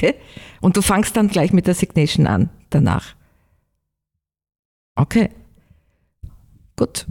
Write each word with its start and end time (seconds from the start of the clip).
Okay? 0.00 0.14
Und 0.62 0.78
du 0.78 0.82
fangst 0.82 1.14
dann 1.14 1.28
gleich 1.28 1.52
mit 1.52 1.66
der 1.66 1.74
Signation 1.74 2.26
an 2.26 2.48
danach. 2.70 3.14
Okay. 4.94 5.28
Gut. 6.76 7.06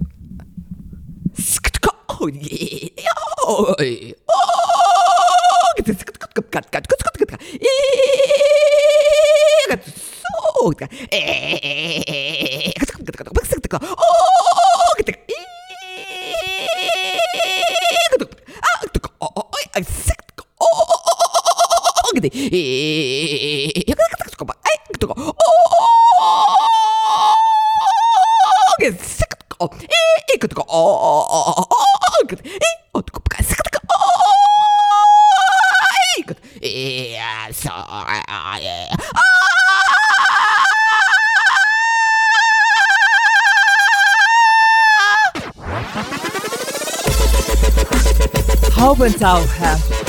근데 22.20 22.30
그거 24.38 24.46
어 29.60 29.68
그거 30.40 30.64
어어어어어 30.68 31.66
그래 32.28 32.42
어 32.94 33.02
그거 33.02 33.22
가스가 33.30 33.62
어 33.88 34.04
이야 36.62 37.50
서아예 37.52 38.90
Haubentaucher. 48.76 49.89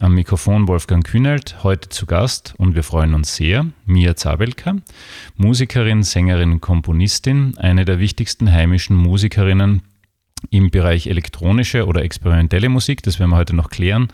Am 0.00 0.14
Mikrofon 0.14 0.68
Wolfgang 0.68 1.04
Kühnelt, 1.04 1.64
heute 1.64 1.88
zu 1.88 2.06
Gast 2.06 2.54
und 2.56 2.76
wir 2.76 2.84
freuen 2.84 3.14
uns 3.14 3.34
sehr, 3.34 3.66
Mia 3.84 4.14
Zabelka, 4.14 4.76
Musikerin, 5.34 6.04
Sängerin, 6.04 6.60
Komponistin, 6.60 7.58
eine 7.58 7.84
der 7.84 7.98
wichtigsten 7.98 8.52
heimischen 8.52 8.94
Musikerinnen 8.94 9.82
im 10.50 10.70
Bereich 10.70 11.08
elektronische 11.08 11.84
oder 11.84 12.04
experimentelle 12.04 12.68
Musik, 12.68 13.02
das 13.02 13.18
werden 13.18 13.30
wir 13.30 13.38
heute 13.38 13.56
noch 13.56 13.70
klären, 13.70 14.06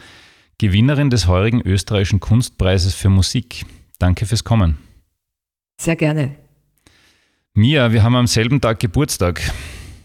Gewinnerin 0.57 1.11
des 1.11 1.27
heurigen 1.29 1.61
österreichischen 1.61 2.19
Kunstpreises 2.19 2.95
für 2.95 3.11
Musik. 3.11 3.67
Danke 3.99 4.25
fürs 4.25 4.43
Kommen. 4.43 4.79
Sehr 5.79 5.97
gerne. 5.97 6.35
Mia, 7.53 7.93
wir 7.93 8.03
haben 8.03 8.17
am 8.17 8.27
selben 8.27 8.63
Tag 8.63 8.81
Geburtstag. 8.81 9.53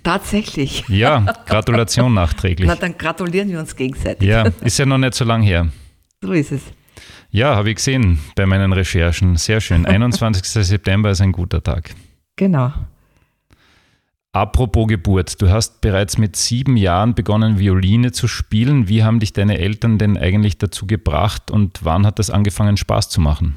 Tatsächlich. 0.04 0.86
Ja, 0.88 1.20
Gratulation 1.46 2.14
nachträglich. 2.14 2.68
Na, 2.68 2.76
dann 2.76 2.98
gratulieren 2.98 3.50
wir 3.50 3.60
uns 3.60 3.76
gegenseitig. 3.76 4.28
Ja, 4.28 4.44
ist 4.62 4.80
ja 4.80 4.86
noch 4.86 4.98
nicht 4.98 5.14
so 5.14 5.26
lang 5.26 5.42
her. 5.42 5.68
So 6.22 6.32
ist 6.32 6.52
es. 6.52 6.62
Ja, 7.32 7.56
habe 7.56 7.70
ich 7.70 7.76
gesehen 7.76 8.20
bei 8.36 8.46
meinen 8.46 8.74
Recherchen. 8.74 9.36
Sehr 9.36 9.62
schön. 9.62 9.86
21. 9.86 10.44
September 10.66 11.12
ist 11.12 11.22
ein 11.22 11.32
guter 11.32 11.62
Tag. 11.62 11.94
Genau. 12.36 12.74
Apropos 14.32 14.88
Geburt, 14.88 15.42
du 15.42 15.50
hast 15.50 15.82
bereits 15.82 16.18
mit 16.18 16.36
sieben 16.36 16.78
Jahren 16.78 17.16
begonnen, 17.16 17.58
Violine 17.58 18.12
zu 18.12 18.28
spielen. 18.28 18.88
Wie 18.88 19.04
haben 19.04 19.20
dich 19.20 19.34
deine 19.34 19.58
Eltern 19.58 19.98
denn 19.98 20.18
eigentlich 20.18 20.60
dazu 20.60 20.86
gebracht 20.86 21.50
und 21.50 21.80
wann 21.84 22.06
hat 22.06 22.20
das 22.20 22.30
angefangen, 22.30 22.78
Spaß 22.78 23.10
zu 23.10 23.22
machen? 23.22 23.56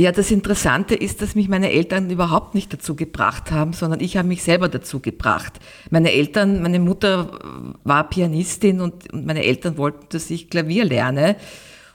Ja, 0.00 0.10
das 0.10 0.32
Interessante 0.32 0.96
ist, 0.96 1.22
dass 1.22 1.36
mich 1.36 1.48
meine 1.48 1.70
Eltern 1.70 2.10
überhaupt 2.10 2.56
nicht 2.56 2.72
dazu 2.72 2.96
gebracht 2.96 3.52
haben, 3.52 3.72
sondern 3.72 4.00
ich 4.00 4.16
habe 4.16 4.26
mich 4.26 4.42
selber 4.42 4.68
dazu 4.68 4.98
gebracht. 4.98 5.60
Meine 5.88 6.10
Eltern, 6.10 6.62
meine 6.62 6.80
Mutter 6.80 7.38
war 7.84 8.10
Pianistin 8.10 8.80
und, 8.80 9.14
meine 9.14 9.44
Eltern 9.44 9.78
wollten, 9.78 10.06
dass 10.08 10.30
ich 10.30 10.50
Klavier 10.50 10.84
lerne. 10.84 11.36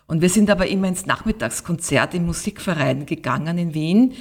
Und 0.08 0.22
wir 0.22 0.30
sind 0.30 0.50
aber 0.50 0.68
immer 0.68 0.88
ins 0.88 1.08
Nachmittagskonzert 1.08 2.14
im 2.14 2.26
Musikverein 2.26 3.06
gegangen 3.06 3.58
in 3.58 3.74
Wien. 3.74 4.14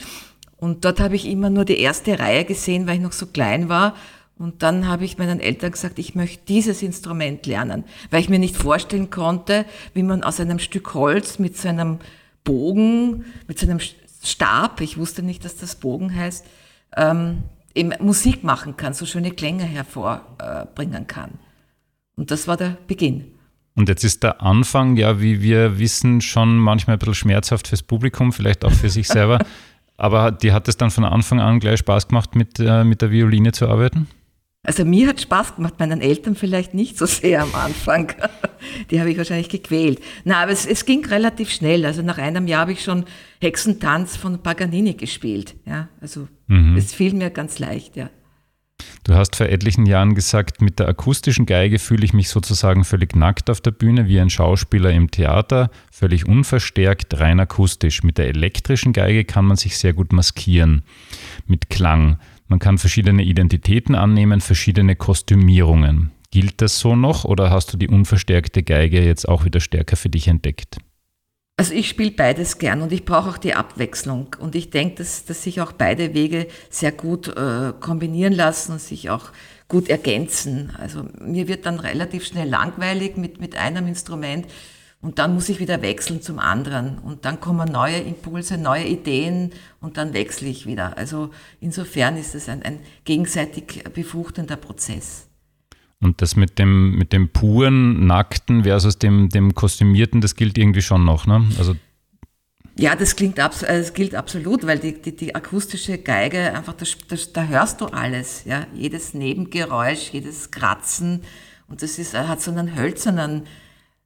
Und 0.56 0.84
dort 0.84 0.98
habe 0.98 1.14
ich 1.14 1.28
immer 1.28 1.48
nur 1.48 1.64
die 1.64 1.78
erste 1.78 2.18
Reihe 2.18 2.44
gesehen, 2.44 2.88
weil 2.88 2.96
ich 2.96 3.02
noch 3.02 3.12
so 3.12 3.26
klein 3.26 3.68
war. 3.68 3.94
Und 4.40 4.64
dann 4.64 4.88
habe 4.88 5.04
ich 5.04 5.18
meinen 5.18 5.38
Eltern 5.38 5.70
gesagt, 5.70 6.00
ich 6.00 6.16
möchte 6.16 6.44
dieses 6.48 6.82
Instrument 6.82 7.46
lernen, 7.46 7.84
weil 8.10 8.22
ich 8.22 8.28
mir 8.28 8.40
nicht 8.40 8.56
vorstellen 8.56 9.10
konnte, 9.10 9.66
wie 9.94 10.02
man 10.02 10.24
aus 10.24 10.40
einem 10.40 10.58
Stück 10.58 10.94
Holz 10.94 11.38
mit 11.38 11.56
so 11.56 11.68
einem 11.68 12.00
Bogen, 12.48 13.26
mit 13.46 13.58
so 13.58 13.66
einem 13.66 13.78
Stab, 14.24 14.80
ich 14.80 14.96
wusste 14.96 15.22
nicht, 15.22 15.44
dass 15.44 15.56
das 15.56 15.76
Bogen 15.76 16.16
heißt, 16.16 16.46
ähm, 16.96 17.42
eben 17.74 17.92
Musik 18.00 18.42
machen 18.42 18.78
kann, 18.78 18.94
so 18.94 19.04
schöne 19.04 19.32
Klänge 19.32 19.64
hervorbringen 19.64 21.06
kann. 21.06 21.32
Und 22.16 22.30
das 22.30 22.48
war 22.48 22.56
der 22.56 22.78
Beginn. 22.86 23.32
Und 23.74 23.90
jetzt 23.90 24.02
ist 24.02 24.22
der 24.22 24.40
Anfang, 24.40 24.96
ja, 24.96 25.20
wie 25.20 25.42
wir 25.42 25.78
wissen, 25.78 26.22
schon 26.22 26.56
manchmal 26.56 26.96
ein 26.96 26.98
bisschen 26.98 27.14
schmerzhaft 27.14 27.68
fürs 27.68 27.82
Publikum, 27.82 28.32
vielleicht 28.32 28.64
auch 28.64 28.72
für 28.72 28.88
sich 28.88 29.08
selber. 29.08 29.38
Aber 29.98 30.30
dir 30.30 30.54
hat 30.54 30.68
es 30.68 30.78
dann 30.78 30.90
von 30.90 31.04
Anfang 31.04 31.40
an 31.40 31.60
gleich 31.60 31.80
Spaß 31.80 32.08
gemacht, 32.08 32.34
mit, 32.34 32.58
äh, 32.60 32.82
mit 32.82 33.02
der 33.02 33.10
Violine 33.10 33.52
zu 33.52 33.68
arbeiten? 33.68 34.08
Also 34.64 34.84
mir 34.84 35.08
hat 35.08 35.20
Spaß 35.20 35.56
gemacht, 35.56 35.74
meinen 35.78 36.00
Eltern 36.00 36.34
vielleicht 36.34 36.74
nicht 36.74 36.98
so 36.98 37.06
sehr 37.06 37.42
am 37.42 37.54
Anfang. 37.54 38.12
Die 38.90 39.00
habe 39.00 39.10
ich 39.10 39.16
wahrscheinlich 39.16 39.48
gequält. 39.48 40.00
Na, 40.24 40.42
aber 40.42 40.50
es, 40.50 40.66
es 40.66 40.84
ging 40.84 41.04
relativ 41.06 41.50
schnell. 41.50 41.86
Also 41.86 42.02
nach 42.02 42.18
einem 42.18 42.46
Jahr 42.48 42.62
habe 42.62 42.72
ich 42.72 42.82
schon 42.82 43.04
Hexentanz 43.40 44.16
von 44.16 44.42
Paganini 44.42 44.94
gespielt. 44.94 45.54
Ja, 45.64 45.88
also 46.00 46.28
mhm. 46.48 46.76
es 46.76 46.92
fiel 46.92 47.14
mir 47.14 47.30
ganz 47.30 47.58
leicht, 47.58 47.96
ja. 47.96 48.10
Du 49.04 49.14
hast 49.14 49.36
vor 49.36 49.46
etlichen 49.46 49.86
Jahren 49.86 50.14
gesagt, 50.14 50.60
mit 50.60 50.78
der 50.78 50.88
akustischen 50.88 51.46
Geige 51.46 51.78
fühle 51.78 52.04
ich 52.04 52.12
mich 52.12 52.28
sozusagen 52.28 52.84
völlig 52.84 53.16
nackt 53.16 53.48
auf 53.48 53.60
der 53.60 53.70
Bühne, 53.70 54.06
wie 54.06 54.20
ein 54.20 54.28
Schauspieler 54.28 54.90
im 54.90 55.10
Theater, 55.10 55.70
völlig 55.90 56.28
unverstärkt, 56.28 57.18
rein 57.18 57.40
akustisch. 57.40 58.02
Mit 58.02 58.18
der 58.18 58.28
elektrischen 58.28 58.92
Geige 58.92 59.24
kann 59.24 59.46
man 59.46 59.56
sich 59.56 59.78
sehr 59.78 59.94
gut 59.94 60.12
maskieren, 60.12 60.82
mit 61.46 61.70
Klang. 61.70 62.18
Man 62.48 62.58
kann 62.58 62.78
verschiedene 62.78 63.22
Identitäten 63.22 63.94
annehmen, 63.94 64.40
verschiedene 64.40 64.96
Kostümierungen. 64.96 66.10
Gilt 66.30 66.60
das 66.60 66.78
so 66.78 66.96
noch 66.96 67.24
oder 67.24 67.50
hast 67.50 67.72
du 67.72 67.76
die 67.76 67.88
unverstärkte 67.88 68.62
Geige 68.62 69.04
jetzt 69.04 69.28
auch 69.28 69.44
wieder 69.44 69.60
stärker 69.60 69.96
für 69.96 70.08
dich 70.08 70.28
entdeckt? 70.28 70.78
Also 71.58 71.74
ich 71.74 71.88
spiele 71.88 72.12
beides 72.12 72.58
gern 72.58 72.82
und 72.82 72.92
ich 72.92 73.04
brauche 73.04 73.30
auch 73.30 73.38
die 73.38 73.54
Abwechslung. 73.54 74.36
Und 74.38 74.54
ich 74.54 74.70
denke, 74.70 74.96
dass, 74.96 75.24
dass 75.24 75.42
sich 75.42 75.60
auch 75.60 75.72
beide 75.72 76.14
Wege 76.14 76.46
sehr 76.70 76.92
gut 76.92 77.28
äh, 77.28 77.72
kombinieren 77.80 78.32
lassen 78.32 78.72
und 78.72 78.80
sich 78.80 79.10
auch 79.10 79.30
gut 79.66 79.88
ergänzen. 79.88 80.72
Also 80.78 81.04
mir 81.20 81.48
wird 81.48 81.66
dann 81.66 81.80
relativ 81.80 82.24
schnell 82.24 82.48
langweilig 82.48 83.16
mit, 83.16 83.40
mit 83.40 83.56
einem 83.56 83.88
Instrument 83.88 84.46
und 85.00 85.20
dann 85.20 85.34
muss 85.34 85.48
ich 85.48 85.60
wieder 85.60 85.80
wechseln 85.80 86.22
zum 86.22 86.38
anderen. 86.38 86.98
Und 86.98 87.24
dann 87.24 87.40
kommen 87.40 87.70
neue 87.70 87.98
Impulse, 87.98 88.58
neue 88.58 88.84
Ideen 88.84 89.52
und 89.80 89.96
dann 89.96 90.12
wechsle 90.12 90.48
ich 90.48 90.66
wieder. 90.66 90.98
Also 90.98 91.30
insofern 91.60 92.16
ist 92.16 92.34
es 92.34 92.48
ein, 92.48 92.62
ein 92.62 92.80
gegenseitig 93.04 93.84
befruchtender 93.94 94.56
Prozess. 94.56 95.28
Und 96.00 96.22
das 96.22 96.36
mit 96.36 96.58
dem, 96.58 96.96
mit 96.96 97.12
dem 97.12 97.28
puren, 97.28 98.06
nackten 98.06 98.64
versus 98.64 98.98
dem, 98.98 99.28
dem 99.28 99.54
kostümierten, 99.54 100.20
das 100.20 100.34
gilt 100.34 100.58
irgendwie 100.58 100.82
schon 100.82 101.04
noch, 101.04 101.26
ne? 101.26 101.44
Also 101.58 101.74
ja, 102.76 102.94
das, 102.94 103.16
klingt 103.16 103.40
abs 103.40 103.64
äh, 103.64 103.78
das 103.78 103.92
gilt 103.92 104.14
absolut, 104.14 104.64
weil 104.64 104.78
die, 104.78 105.02
die, 105.02 105.14
die 105.14 105.34
akustische 105.34 105.98
Geige, 105.98 106.54
einfach, 106.54 106.74
das, 106.74 106.96
das, 107.08 107.32
da 107.32 107.44
hörst 107.44 107.80
du 107.80 107.86
alles. 107.86 108.44
Ja? 108.44 108.68
Jedes 108.72 109.14
Nebengeräusch, 109.14 110.10
jedes 110.12 110.52
Kratzen. 110.52 111.22
Und 111.66 111.82
das 111.82 111.98
ist, 111.98 112.14
hat 112.14 112.40
so 112.40 112.52
einen 112.52 112.76
hölzernen, 112.76 113.48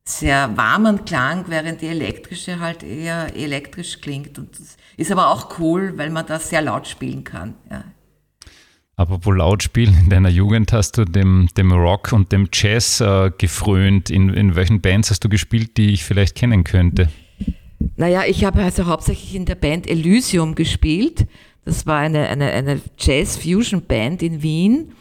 sehr 0.05 0.57
warmen 0.57 1.05
Klang, 1.05 1.45
während 1.49 1.81
die 1.81 1.87
elektrische 1.87 2.59
halt 2.59 2.83
eher 2.83 3.35
elektrisch 3.37 4.01
klingt. 4.01 4.39
Und 4.39 4.59
das 4.59 4.77
ist 4.97 5.13
aber 5.13 5.31
auch 5.31 5.59
cool, 5.59 5.97
weil 5.97 6.11
man 6.11 6.27
da 6.27 6.39
sehr 6.39 6.63
laut 6.63 6.89
spielen 6.89 7.25
kann. 7.25 7.55
Ja. 7.71 7.85
Apropos 8.97 9.35
Lautspielen, 9.35 9.97
in 9.99 10.11
deiner 10.11 10.29
Jugend 10.29 10.73
hast 10.73 10.99
du 10.99 11.05
dem, 11.05 11.49
dem 11.57 11.73
Rock 11.73 12.13
und 12.13 12.31
dem 12.31 12.49
Jazz 12.53 13.01
äh, 13.01 13.31
gefrönt. 13.37 14.11
In, 14.11 14.29
in 14.31 14.55
welchen 14.55 14.81
Bands 14.81 15.11
hast 15.11 15.25
du 15.25 15.29
gespielt, 15.29 15.77
die 15.77 15.93
ich 15.93 16.05
vielleicht 16.05 16.37
kennen 16.37 16.63
könnte? 16.65 17.09
Naja, 17.97 18.25
ich 18.27 18.45
habe 18.45 18.63
also 18.63 18.87
hauptsächlich 18.87 19.35
in 19.35 19.45
der 19.47 19.55
Band 19.55 19.89
Elysium 19.89 20.55
gespielt. 20.55 21.27
Das 21.65 21.87
war 21.87 21.99
eine, 21.99 22.29
eine, 22.29 22.51
eine 22.51 22.81
Jazz-Fusion-Band 22.99 24.23
in 24.23 24.43
Wien. 24.43 24.93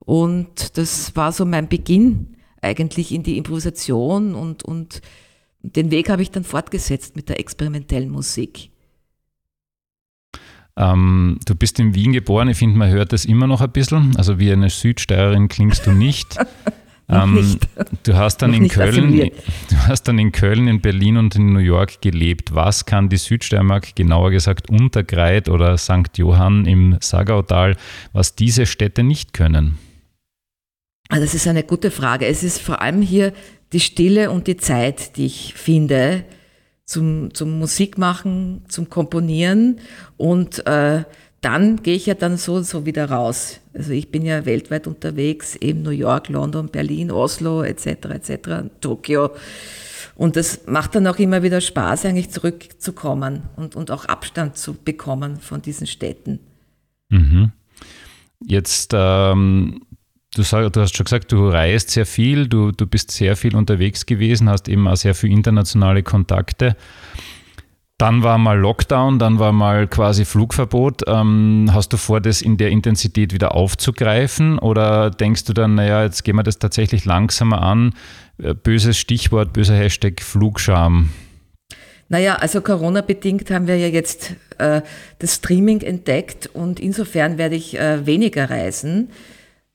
Und 0.00 0.76
das 0.76 1.14
war 1.14 1.30
so 1.30 1.44
mein 1.44 1.68
Beginn 1.68 2.36
eigentlich 2.62 3.12
in 3.12 3.22
die 3.22 3.38
Improvisation 3.38 4.34
und, 4.34 4.62
und 4.62 5.00
den 5.62 5.90
Weg 5.90 6.08
habe 6.08 6.22
ich 6.22 6.30
dann 6.30 6.44
fortgesetzt 6.44 7.16
mit 7.16 7.28
der 7.28 7.38
experimentellen 7.38 8.10
Musik. 8.10 8.70
Ähm, 10.76 11.38
du 11.44 11.54
bist 11.54 11.78
in 11.78 11.94
Wien 11.94 12.12
geboren, 12.12 12.48
ich 12.48 12.56
finde, 12.56 12.78
man 12.78 12.90
hört 12.90 13.12
das 13.12 13.24
immer 13.24 13.46
noch 13.46 13.60
ein 13.60 13.70
bisschen. 13.70 14.16
Also 14.16 14.38
wie 14.38 14.50
eine 14.52 14.70
Südsteirerin 14.70 15.48
klingst 15.48 15.86
du 15.86 15.92
nicht. 15.92 16.38
ähm, 17.08 17.58
du 18.04 18.16
hast 18.16 18.38
dann 18.38 18.54
in 18.54 18.68
Köln, 18.68 19.16
du 19.16 19.76
hast 19.86 20.04
dann 20.04 20.18
in 20.18 20.32
Köln, 20.32 20.68
in 20.68 20.80
Berlin 20.80 21.16
und 21.18 21.34
in 21.36 21.52
New 21.52 21.58
York 21.58 22.00
gelebt. 22.00 22.54
Was 22.54 22.86
kann 22.86 23.08
die 23.08 23.18
Südsteiermark, 23.18 23.94
genauer 23.94 24.30
gesagt 24.30 24.70
Untergreit 24.70 25.48
oder 25.48 25.76
St. 25.76 26.16
Johann 26.16 26.64
im 26.64 26.96
Sagautal, 27.00 27.76
was 28.12 28.34
diese 28.34 28.64
Städte 28.64 29.02
nicht 29.02 29.34
können? 29.34 29.78
Ah, 31.12 31.18
das 31.18 31.34
ist 31.34 31.48
eine 31.48 31.64
gute 31.64 31.90
Frage. 31.90 32.26
Es 32.26 32.44
ist 32.44 32.62
vor 32.62 32.80
allem 32.80 33.02
hier 33.02 33.32
die 33.72 33.80
Stille 33.80 34.30
und 34.30 34.46
die 34.46 34.56
Zeit, 34.56 35.16
die 35.16 35.26
ich 35.26 35.54
finde 35.54 36.24
zum, 36.84 37.34
zum 37.34 37.58
Musikmachen, 37.58 38.64
zum 38.68 38.88
Komponieren 38.88 39.80
und 40.16 40.64
äh, 40.68 41.02
dann 41.40 41.82
gehe 41.82 41.96
ich 41.96 42.06
ja 42.06 42.14
dann 42.14 42.36
so 42.36 42.62
so 42.62 42.86
wieder 42.86 43.10
raus. 43.10 43.58
Also 43.74 43.90
ich 43.92 44.12
bin 44.12 44.24
ja 44.24 44.44
weltweit 44.44 44.86
unterwegs, 44.86 45.56
eben 45.56 45.82
New 45.82 45.90
York, 45.90 46.28
London, 46.28 46.68
Berlin, 46.68 47.10
Oslo 47.10 47.64
etc. 47.64 47.86
etc. 47.86 48.48
Tokio. 48.80 49.30
Und 50.14 50.36
das 50.36 50.66
macht 50.66 50.94
dann 50.94 51.08
auch 51.08 51.18
immer 51.18 51.42
wieder 51.42 51.60
Spaß, 51.60 52.04
eigentlich 52.04 52.30
zurückzukommen 52.30 53.42
und, 53.56 53.74
und 53.74 53.90
auch 53.90 54.04
Abstand 54.04 54.56
zu 54.56 54.74
bekommen 54.74 55.40
von 55.40 55.60
diesen 55.60 55.88
Städten. 55.88 56.38
Mhm. 57.08 57.50
Jetzt 58.46 58.92
ähm, 58.94 59.82
Du, 60.36 60.44
sag, 60.44 60.72
du, 60.72 60.80
hast 60.80 60.96
schon 60.96 61.04
gesagt, 61.04 61.32
du 61.32 61.48
reist 61.48 61.90
sehr 61.90 62.06
viel, 62.06 62.46
du, 62.46 62.70
du 62.70 62.86
bist 62.86 63.10
sehr 63.10 63.34
viel 63.34 63.56
unterwegs 63.56 64.06
gewesen, 64.06 64.48
hast 64.48 64.68
eben 64.68 64.86
auch 64.86 64.96
sehr 64.96 65.14
viele 65.14 65.32
internationale 65.32 66.04
Kontakte. 66.04 66.76
Dann 67.98 68.22
war 68.22 68.38
mal 68.38 68.56
Lockdown, 68.56 69.18
dann 69.18 69.40
war 69.40 69.52
mal 69.52 69.88
quasi 69.88 70.24
Flugverbot. 70.24 71.02
Ähm, 71.08 71.68
hast 71.72 71.92
du 71.92 71.96
vor, 71.96 72.20
das 72.20 72.42
in 72.42 72.56
der 72.56 72.70
Intensität 72.70 73.34
wieder 73.34 73.56
aufzugreifen 73.56 74.60
oder 74.60 75.10
denkst 75.10 75.44
du 75.44 75.52
dann, 75.52 75.74
naja, 75.74 76.04
jetzt 76.04 76.22
gehen 76.22 76.36
wir 76.36 76.44
das 76.44 76.60
tatsächlich 76.60 77.04
langsamer 77.04 77.60
an? 77.60 77.94
Äh, 78.40 78.54
böses 78.54 78.98
Stichwort, 78.98 79.52
böser 79.52 79.74
Hashtag 79.74 80.22
Flugscham. 80.22 81.10
Naja, 82.08 82.36
also 82.36 82.60
Corona-bedingt 82.60 83.50
haben 83.50 83.66
wir 83.66 83.76
ja 83.76 83.88
jetzt 83.88 84.34
äh, 84.58 84.80
das 85.18 85.34
Streaming 85.34 85.80
entdeckt 85.80 86.48
und 86.52 86.78
insofern 86.78 87.36
werde 87.36 87.56
ich 87.56 87.78
äh, 87.78 88.06
weniger 88.06 88.48
reisen 88.48 89.10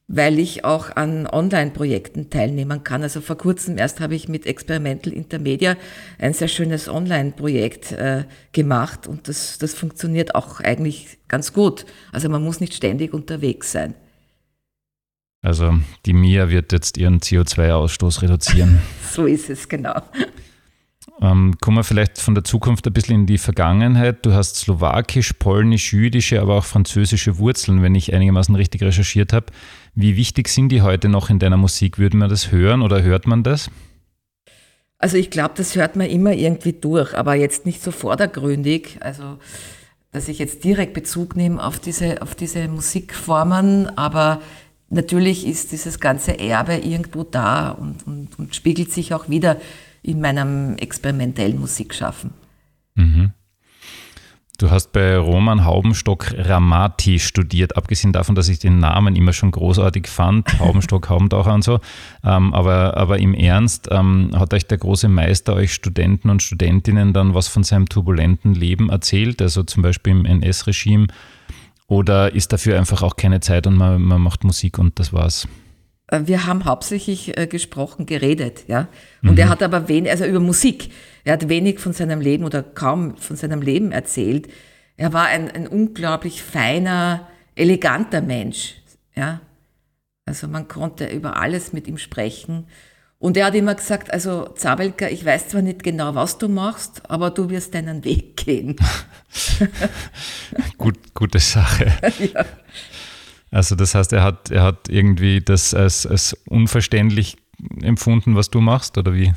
weil 0.07 0.37
ich 0.37 0.63
auch 0.63 0.95
an 0.95 1.27
Online-Projekten 1.27 2.29
teilnehmen 2.29 2.83
kann. 2.83 3.01
Also 3.01 3.21
vor 3.21 3.37
kurzem 3.37 3.77
erst 3.77 3.99
habe 3.99 4.15
ich 4.15 4.27
mit 4.29 4.45
Experimental 4.45 5.13
Intermedia 5.13 5.75
ein 6.19 6.33
sehr 6.33 6.47
schönes 6.47 6.87
Online-Projekt 6.87 7.91
äh, 7.93 8.25
gemacht 8.51 9.07
und 9.07 9.27
das, 9.27 9.57
das 9.57 9.73
funktioniert 9.73 10.35
auch 10.35 10.59
eigentlich 10.59 11.17
ganz 11.27 11.53
gut. 11.53 11.85
Also 12.11 12.29
man 12.29 12.43
muss 12.43 12.59
nicht 12.59 12.73
ständig 12.73 13.13
unterwegs 13.13 13.71
sein. 13.71 13.95
Also 15.41 15.73
die 16.05 16.13
MIA 16.13 16.49
wird 16.49 16.71
jetzt 16.71 16.97
ihren 16.97 17.19
CO2-Ausstoß 17.19 18.23
reduzieren. 18.23 18.81
so 19.11 19.25
ist 19.25 19.49
es, 19.49 19.69
genau. 19.69 20.01
Ähm, 21.21 21.55
kommen 21.61 21.77
wir 21.77 21.83
vielleicht 21.83 22.19
von 22.19 22.35
der 22.35 22.43
Zukunft 22.43 22.85
ein 22.87 22.93
bisschen 22.93 23.21
in 23.21 23.25
die 23.25 23.37
Vergangenheit. 23.37 24.25
Du 24.25 24.33
hast 24.33 24.57
slowakisch, 24.57 25.33
polnisch, 25.33 25.93
jüdische, 25.93 26.41
aber 26.41 26.55
auch 26.55 26.65
französische 26.65 27.37
Wurzeln, 27.37 27.81
wenn 27.81 27.95
ich 27.95 28.13
einigermaßen 28.13 28.53
richtig 28.55 28.83
recherchiert 28.83 29.31
habe. 29.31 29.47
Wie 29.93 30.17
wichtig 30.17 30.49
sind 30.49 30.69
die 30.69 30.81
heute 30.81 31.07
noch 31.07 31.29
in 31.29 31.39
deiner 31.39 31.57
Musik? 31.57 31.97
Würde 31.97 32.17
man 32.17 32.29
das 32.29 32.51
hören 32.51 32.81
oder 32.81 33.01
hört 33.01 33.27
man 33.27 33.43
das? 33.43 33.71
Also 34.97 35.17
ich 35.17 35.29
glaube, 35.29 35.53
das 35.55 35.75
hört 35.75 35.95
man 35.95 36.07
immer 36.07 36.33
irgendwie 36.33 36.73
durch, 36.73 37.13
aber 37.13 37.35
jetzt 37.35 37.65
nicht 37.65 37.81
so 37.81 37.91
vordergründig. 37.91 38.97
Also 38.99 39.37
dass 40.15 40.29
ich 40.29 40.39
jetzt 40.39 40.63
direkt 40.63 40.93
Bezug 40.93 41.35
nehme 41.35 41.61
auf 41.61 41.77
diese, 41.77 42.21
auf 42.21 42.35
diese 42.35 42.69
Musikformen, 42.69 43.97
aber 43.97 44.41
natürlich 44.89 45.45
ist 45.45 45.73
dieses 45.73 45.99
ganze 45.99 46.39
Erbe 46.39 46.75
irgendwo 46.75 47.23
da 47.23 47.71
und, 47.71 48.07
und, 48.07 48.39
und 48.39 48.55
spiegelt 48.55 48.93
sich 48.93 49.13
auch 49.13 49.27
wieder 49.27 49.57
in 50.05 50.21
meinem 50.21 50.77
experimentellen 50.77 51.59
Musikschaffen. 51.59 52.31
Mhm. 52.95 53.31
Du 54.57 54.71
hast 54.71 54.93
bei 54.93 55.17
Roman 55.17 55.65
Haubenstock 55.65 56.33
Ramati 56.37 57.19
studiert, 57.19 57.75
abgesehen 57.75 58.13
davon, 58.13 58.35
dass 58.35 58.47
ich 58.47 58.59
den 58.59 58.79
Namen 58.79 59.17
immer 59.17 59.33
schon 59.33 59.51
großartig 59.51 60.07
fand, 60.07 60.47
Haubenstock, 60.59 61.09
Haubentaucher 61.09 61.53
und 61.53 61.63
so. 61.63 61.81
Ähm, 62.23 62.53
aber, 62.53 62.95
aber 62.95 63.19
im 63.19 63.33
Ernst, 63.33 63.89
ähm, 63.91 64.29
hat 64.33 64.53
euch 64.53 64.65
der 64.65 64.77
große 64.77 65.09
Meister, 65.09 65.55
euch 65.55 65.73
Studenten 65.73 66.29
und 66.29 66.41
Studentinnen 66.41 67.11
dann 67.11 67.33
was 67.33 67.49
von 67.49 67.63
seinem 67.63 67.89
turbulenten 67.89 68.53
Leben 68.53 68.89
erzählt, 68.89 69.41
also 69.41 69.63
zum 69.63 69.83
Beispiel 69.83 70.11
im 70.13 70.25
NS-Regime? 70.25 71.07
Oder 71.87 72.33
ist 72.33 72.53
dafür 72.53 72.77
einfach 72.77 73.03
auch 73.03 73.17
keine 73.17 73.41
Zeit 73.41 73.67
und 73.67 73.75
man, 73.75 74.01
man 74.01 74.21
macht 74.21 74.45
Musik 74.45 74.77
und 74.79 74.99
das 74.99 75.11
war's? 75.11 75.47
Äh, 76.07 76.21
wir 76.25 76.45
haben 76.45 76.65
hauptsächlich 76.65 77.37
äh, 77.37 77.47
gesprochen, 77.47 78.05
geredet, 78.05 78.65
ja. 78.67 78.87
Und 79.23 79.33
mhm. 79.33 79.37
er 79.37 79.49
hat 79.49 79.63
aber 79.63 79.87
wenig, 79.87 80.11
also 80.11 80.25
über 80.25 80.39
Musik. 80.39 80.91
Er 81.23 81.33
hat 81.33 81.49
wenig 81.49 81.79
von 81.79 81.93
seinem 81.93 82.21
Leben 82.21 82.43
oder 82.43 82.63
kaum 82.63 83.17
von 83.17 83.35
seinem 83.35 83.61
Leben 83.61 83.91
erzählt. 83.91 84.47
Er 84.97 85.13
war 85.13 85.25
ein, 85.25 85.51
ein 85.51 85.67
unglaublich 85.67 86.41
feiner, 86.41 87.27
eleganter 87.55 88.21
Mensch, 88.21 88.75
ja. 89.15 89.41
Also 90.25 90.47
man 90.47 90.67
konnte 90.67 91.05
über 91.07 91.37
alles 91.37 91.71
mit 91.71 91.87
ihm 91.87 91.97
sprechen. 91.97 92.65
Und 93.19 93.37
er 93.37 93.45
hat 93.45 93.55
immer 93.55 93.75
gesagt, 93.75 94.11
also 94.11 94.49
Zabelka, 94.49 95.07
ich 95.07 95.23
weiß 95.23 95.49
zwar 95.49 95.61
nicht 95.61 95.83
genau, 95.83 96.15
was 96.15 96.37
du 96.37 96.49
machst, 96.49 97.09
aber 97.09 97.31
du 97.31 97.49
wirst 97.49 97.73
deinen 97.73 98.03
Weg 98.03 98.37
gehen. 98.37 98.75
Gut, 100.77 100.97
gute 101.13 101.39
Sache. 101.39 101.91
ja. 102.33 102.45
Also 103.55 103.75
das 103.75 103.95
heißt, 103.95 104.11
er 104.11 104.21
hat, 104.21 104.51
er 104.51 104.63
hat 104.63 104.89
irgendwie 104.89 105.39
das 105.39 105.73
als, 105.73 106.05
als 106.05 106.33
unverständlich 106.49 107.37
empfunden, 107.81 108.35
was 108.35 108.49
du 108.49 108.59
machst, 108.59 108.97
oder 108.97 109.13
wie? 109.13 109.33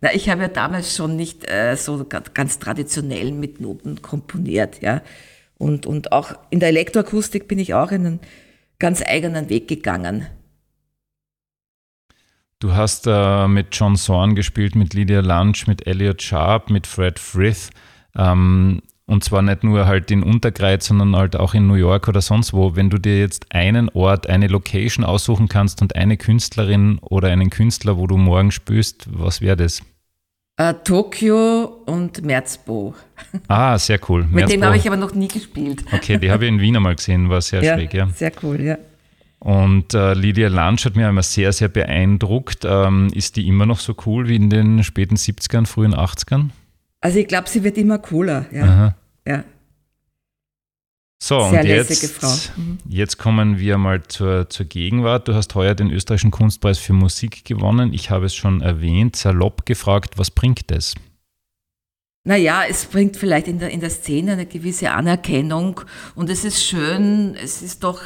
Na, 0.00 0.12
ich 0.12 0.28
habe 0.28 0.42
ja 0.42 0.48
damals 0.48 0.96
schon 0.96 1.14
nicht 1.14 1.48
äh, 1.48 1.76
so 1.76 2.04
ganz 2.34 2.58
traditionell 2.58 3.30
mit 3.30 3.60
Noten 3.60 4.02
komponiert, 4.02 4.82
ja. 4.82 5.02
Und, 5.56 5.86
und 5.86 6.10
auch 6.10 6.32
in 6.50 6.58
der 6.58 6.70
Elektroakustik 6.70 7.46
bin 7.46 7.60
ich 7.60 7.74
auch 7.74 7.92
einen 7.92 8.18
ganz 8.80 9.04
eigenen 9.06 9.48
Weg 9.48 9.68
gegangen. 9.68 10.26
Du 12.58 12.74
hast 12.74 13.06
äh, 13.06 13.46
mit 13.46 13.68
John 13.70 13.94
Zorn 13.94 14.34
gespielt, 14.34 14.74
mit 14.74 14.94
Lydia 14.94 15.20
Lunch, 15.20 15.68
mit 15.68 15.86
Elliot 15.86 16.20
Sharp, 16.20 16.70
mit 16.70 16.88
Fred 16.88 17.20
Frith. 17.20 17.70
Ähm, 18.16 18.82
und 19.06 19.22
zwar 19.22 19.42
nicht 19.42 19.64
nur 19.64 19.86
halt 19.86 20.10
in 20.10 20.22
Unterkreuz, 20.22 20.86
sondern 20.86 21.14
halt 21.14 21.36
auch 21.36 21.54
in 21.54 21.66
New 21.66 21.74
York 21.74 22.08
oder 22.08 22.22
sonst 22.22 22.52
wo. 22.52 22.74
Wenn 22.74 22.88
du 22.88 22.98
dir 22.98 23.18
jetzt 23.18 23.46
einen 23.50 23.88
Ort, 23.90 24.28
eine 24.28 24.48
Location 24.48 25.04
aussuchen 25.04 25.48
kannst 25.48 25.82
und 25.82 25.94
eine 25.94 26.16
Künstlerin 26.16 26.98
oder 27.00 27.28
einen 27.28 27.50
Künstler, 27.50 27.98
wo 27.98 28.06
du 28.06 28.16
morgen 28.16 28.50
spürst, 28.50 29.06
was 29.10 29.40
wäre 29.40 29.56
das? 29.56 29.82
Uh, 30.60 30.72
Tokio 30.84 31.82
und 31.86 32.24
Merzbo. 32.24 32.94
Ah, 33.48 33.76
sehr 33.76 33.98
cool. 34.08 34.22
Mit 34.22 34.32
Merzbo. 34.32 34.52
dem 34.54 34.64
habe 34.64 34.76
ich 34.76 34.86
aber 34.86 34.96
noch 34.96 35.12
nie 35.12 35.26
gespielt. 35.26 35.84
Okay, 35.92 36.16
die 36.16 36.30
habe 36.30 36.44
ich 36.44 36.52
in 36.52 36.60
Wien 36.60 36.76
einmal 36.76 36.94
gesehen, 36.94 37.28
war 37.28 37.40
sehr 37.40 37.62
ja, 37.62 37.74
schräg, 37.74 37.92
ja. 37.92 38.08
Sehr 38.08 38.30
cool, 38.42 38.60
ja. 38.60 38.78
Und 39.40 39.92
äh, 39.92 40.14
Lydia 40.14 40.48
Lunch 40.48 40.86
hat 40.86 40.94
mir 40.94 41.08
immer 41.08 41.22
sehr, 41.24 41.52
sehr 41.52 41.68
beeindruckt. 41.68 42.64
Ähm, 42.64 43.10
ist 43.12 43.36
die 43.36 43.46
immer 43.48 43.66
noch 43.66 43.80
so 43.80 43.94
cool 44.06 44.28
wie 44.28 44.36
in 44.36 44.48
den 44.48 44.82
späten 44.84 45.16
70ern, 45.16 45.66
frühen 45.66 45.94
80ern? 45.94 46.50
Also 47.04 47.18
ich 47.18 47.28
glaube, 47.28 47.50
sie 47.50 47.62
wird 47.62 47.76
immer 47.76 47.98
cooler. 47.98 48.46
Ja. 48.50 48.94
ja. 49.26 49.44
So, 51.22 51.38
Sehr 51.50 51.60
und 51.60 51.66
jetzt, 51.66 52.56
mhm. 52.56 52.78
jetzt 52.88 53.18
kommen 53.18 53.58
wir 53.58 53.76
mal 53.76 54.02
zur, 54.04 54.48
zur 54.48 54.64
Gegenwart. 54.64 55.28
Du 55.28 55.34
hast 55.34 55.54
heuer 55.54 55.74
den 55.74 55.90
österreichischen 55.90 56.30
Kunstpreis 56.30 56.78
für 56.78 56.94
Musik 56.94 57.44
gewonnen. 57.44 57.92
Ich 57.92 58.08
habe 58.08 58.24
es 58.24 58.34
schon 58.34 58.62
erwähnt, 58.62 59.16
salopp 59.16 59.66
gefragt, 59.66 60.16
was 60.16 60.30
bringt 60.30 60.72
es? 60.72 60.94
Naja, 62.24 62.62
es 62.66 62.86
bringt 62.86 63.18
vielleicht 63.18 63.48
in 63.48 63.58
der, 63.58 63.68
in 63.68 63.80
der 63.80 63.90
Szene 63.90 64.32
eine 64.32 64.46
gewisse 64.46 64.90
Anerkennung 64.90 65.82
und 66.14 66.30
es 66.30 66.46
ist 66.46 66.64
schön, 66.64 67.34
es 67.34 67.60
ist 67.60 67.84
doch 67.84 68.00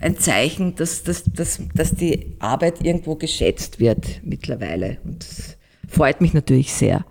ein 0.00 0.18
Zeichen, 0.18 0.74
dass, 0.74 1.04
dass, 1.04 1.22
dass, 1.22 1.60
dass 1.72 1.92
die 1.92 2.34
Arbeit 2.40 2.84
irgendwo 2.84 3.14
geschätzt 3.14 3.78
wird 3.78 4.20
mittlerweile 4.24 4.98
und 5.04 5.22
das 5.22 5.58
freut 5.88 6.20
mich 6.20 6.34
natürlich 6.34 6.72
sehr. 6.72 7.04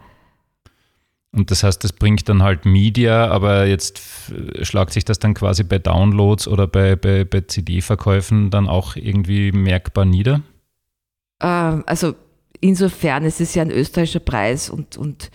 Und 1.34 1.50
das 1.50 1.64
heißt, 1.64 1.84
das 1.84 1.94
bringt 1.94 2.28
dann 2.28 2.44
halt 2.44 2.66
Media, 2.66 3.30
aber 3.30 3.66
jetzt 3.66 4.02
schlagt 4.62 4.92
sich 4.92 5.06
das 5.06 5.18
dann 5.20 5.34
quasi 5.34 5.64
bei 5.64 5.80
Downloads 5.80 6.48
oder 6.48 6.68
bei, 6.68 6.98
bei, 6.98 7.24
bei 7.24 7.42
CD-Verkäufen 7.42 8.50
dann 8.50 8.68
auch 8.68 8.98
irgendwie 8.98 9.54
merkbar 9.54 10.04
nieder? 10.04 10.42
Ähm, 11.42 11.84
also 11.86 12.16
insofern, 12.60 13.24
es 13.24 13.40
ist 13.40 13.56
ja 13.56 13.62
ein 13.62 13.72
österreichischer 13.72 14.20
Preis 14.20 14.70
und, 14.70 14.98
und, 14.98 15.32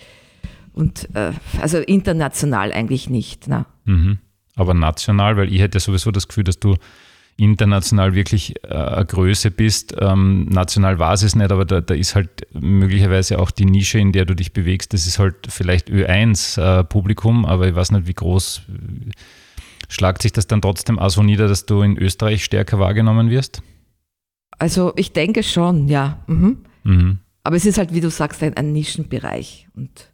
und 0.75 1.09
äh, 1.15 1.33
also 1.63 1.79
international 1.79 2.73
eigentlich 2.73 3.09
nicht. 3.09 3.49
Ne? 3.49 3.65
Mhm. 3.85 4.19
Aber 4.55 4.75
national, 4.75 5.39
weil 5.39 5.53
ich 5.53 5.61
hätte 5.61 5.81
sowieso 5.81 6.11
das 6.11 6.29
Gefühl, 6.29 6.45
dass 6.45 6.61
du 6.61 6.77
international 7.37 8.15
wirklich 8.15 8.55
äh, 8.65 8.75
eine 8.75 9.05
Größe 9.05 9.51
bist. 9.51 9.95
Ähm, 10.01 10.47
national 10.47 10.99
war 10.99 11.13
es 11.13 11.35
nicht, 11.35 11.53
aber 11.53 11.65
da, 11.65 11.81
da, 11.81 11.95
ist 11.95 12.15
halt 12.15 12.47
möglicherweise 12.53 13.39
auch 13.39 13.51
die 13.51 13.67
Nische, 13.67 13.99
in 13.99 14.13
der 14.13 14.25
du 14.25 14.35
dich 14.35 14.53
bewegst. 14.53 14.93
Das 14.93 15.07
ist 15.07 15.19
halt 15.19 15.35
vielleicht 15.49 15.91
Ö1-Publikum, 15.91 17.45
äh, 17.45 17.49
aber 17.49 17.69
ich 17.69 17.75
weiß 17.75 17.93
nicht, 17.93 18.07
wie 18.07 18.15
groß 18.15 18.63
Schlagt 19.89 20.23
sich 20.23 20.33
das 20.33 20.47
dann 20.47 20.63
trotzdem 20.63 20.99
auch 20.99 21.11
so 21.11 21.23
nieder, 21.23 21.49
dass 21.49 21.67
du 21.67 21.83
in 21.83 21.97
Österreich 21.97 22.45
stärker 22.45 22.79
wahrgenommen 22.79 23.31
wirst? 23.31 23.63
Also 24.59 24.93
ich 24.97 25.13
denke 25.13 25.43
schon, 25.43 25.89
ja. 25.89 26.23
Mhm. 26.27 26.59
Mhm. 26.85 27.19
Aber 27.45 27.57
es 27.57 27.65
ist 27.65 27.79
halt, 27.79 27.95
wie 27.95 28.01
du 28.01 28.11
sagst, 28.11 28.43
ein, 28.43 28.57
ein 28.57 28.73
Nischenbereich. 28.73 29.69
Und, 29.75 30.11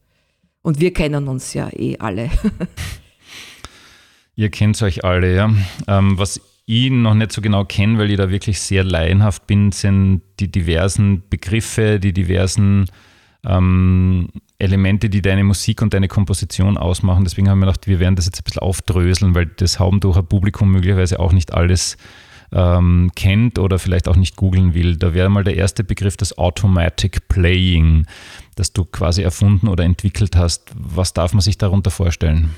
und 0.61 0.81
wir 0.81 0.93
kennen 0.93 1.29
uns 1.29 1.55
ja 1.55 1.71
eh 1.73 1.99
alle. 1.99 2.31
Ihr 4.35 4.50
kennt 4.50 4.81
euch 4.83 5.05
alle, 5.05 5.35
ja. 5.35 5.50
Ähm, 5.87 6.19
was 6.19 6.41
ich 6.66 6.90
noch 6.90 7.14
nicht 7.14 7.33
so 7.33 7.40
genau 7.40 7.64
kenne, 7.64 7.99
weil 7.99 8.11
ich 8.11 8.16
da 8.16 8.31
wirklich 8.31 8.61
sehr 8.61 8.85
laienhaft 8.85 9.47
bin, 9.47 9.73
sind 9.73 10.23
die 10.40 10.50
diversen 10.50 11.23
Begriffe, 11.28 11.99
die 11.99 12.12
diversen 12.12 12.87
ähm, 13.45 14.28
Elemente, 14.59 15.11
die 15.11 15.23
deine 15.23 15.45
Musik 15.45 15.83
und 15.83 15.92
deine 15.92 16.09
Komposition 16.09 16.76
ausmachen. 16.78 17.25
Deswegen 17.25 17.49
haben 17.49 17.59
wir 17.59 17.66
gedacht, 17.66 17.88
wir 17.88 17.99
werden 17.99 18.14
das 18.14 18.26
jetzt 18.26 18.40
ein 18.40 18.45
bisschen 18.45 18.62
aufdröseln, 18.62 19.35
weil 19.35 19.47
das 19.47 19.81
Haubendurcher 19.81 20.23
Publikum 20.23 20.71
möglicherweise 20.71 21.19
auch 21.19 21.33
nicht 21.33 21.52
alles 21.52 21.97
ähm, 22.52 23.11
kennt 23.16 23.59
oder 23.59 23.78
vielleicht 23.78 24.07
auch 24.07 24.16
nicht 24.16 24.37
googeln 24.37 24.75
will. 24.75 24.97
Da 24.97 25.14
wäre 25.14 25.28
mal 25.28 25.45
der 25.45 25.57
erste 25.57 25.85
Begriff 25.85 26.16
das 26.16 26.38
Automatic 26.38 27.28
Playing, 27.28 28.07
das 28.54 28.73
du 28.73 28.85
quasi 28.85 29.23
erfunden 29.23 29.69
oder 29.69 29.85
entwickelt 29.85 30.37
hast. 30.37 30.71
Was 30.76 31.12
darf 31.12 31.33
man 31.33 31.40
sich 31.40 31.59
darunter 31.59 31.90
vorstellen? 31.90 32.50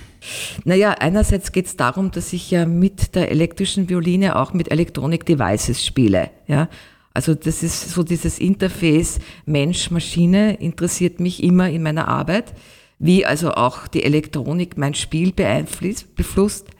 Naja, 0.64 0.92
einerseits 0.92 1.52
geht 1.52 1.66
es 1.66 1.76
darum, 1.76 2.10
dass 2.10 2.32
ich 2.32 2.50
ja 2.50 2.66
mit 2.66 3.14
der 3.14 3.30
elektrischen 3.30 3.88
Violine 3.88 4.36
auch 4.36 4.52
mit 4.52 4.70
Electronic 4.70 5.26
Devices 5.26 5.84
spiele. 5.84 6.30
Ja? 6.46 6.68
Also 7.12 7.34
das 7.34 7.62
ist 7.62 7.90
so 7.90 8.02
dieses 8.02 8.38
Interface 8.38 9.20
Mensch-Maschine 9.46 10.54
interessiert 10.54 11.20
mich 11.20 11.42
immer 11.42 11.70
in 11.70 11.82
meiner 11.82 12.08
Arbeit, 12.08 12.52
wie 12.98 13.24
also 13.24 13.52
auch 13.52 13.86
die 13.86 14.02
Elektronik 14.02 14.76
mein 14.76 14.94
Spiel 14.94 15.32
beeinflusst, 15.32 16.06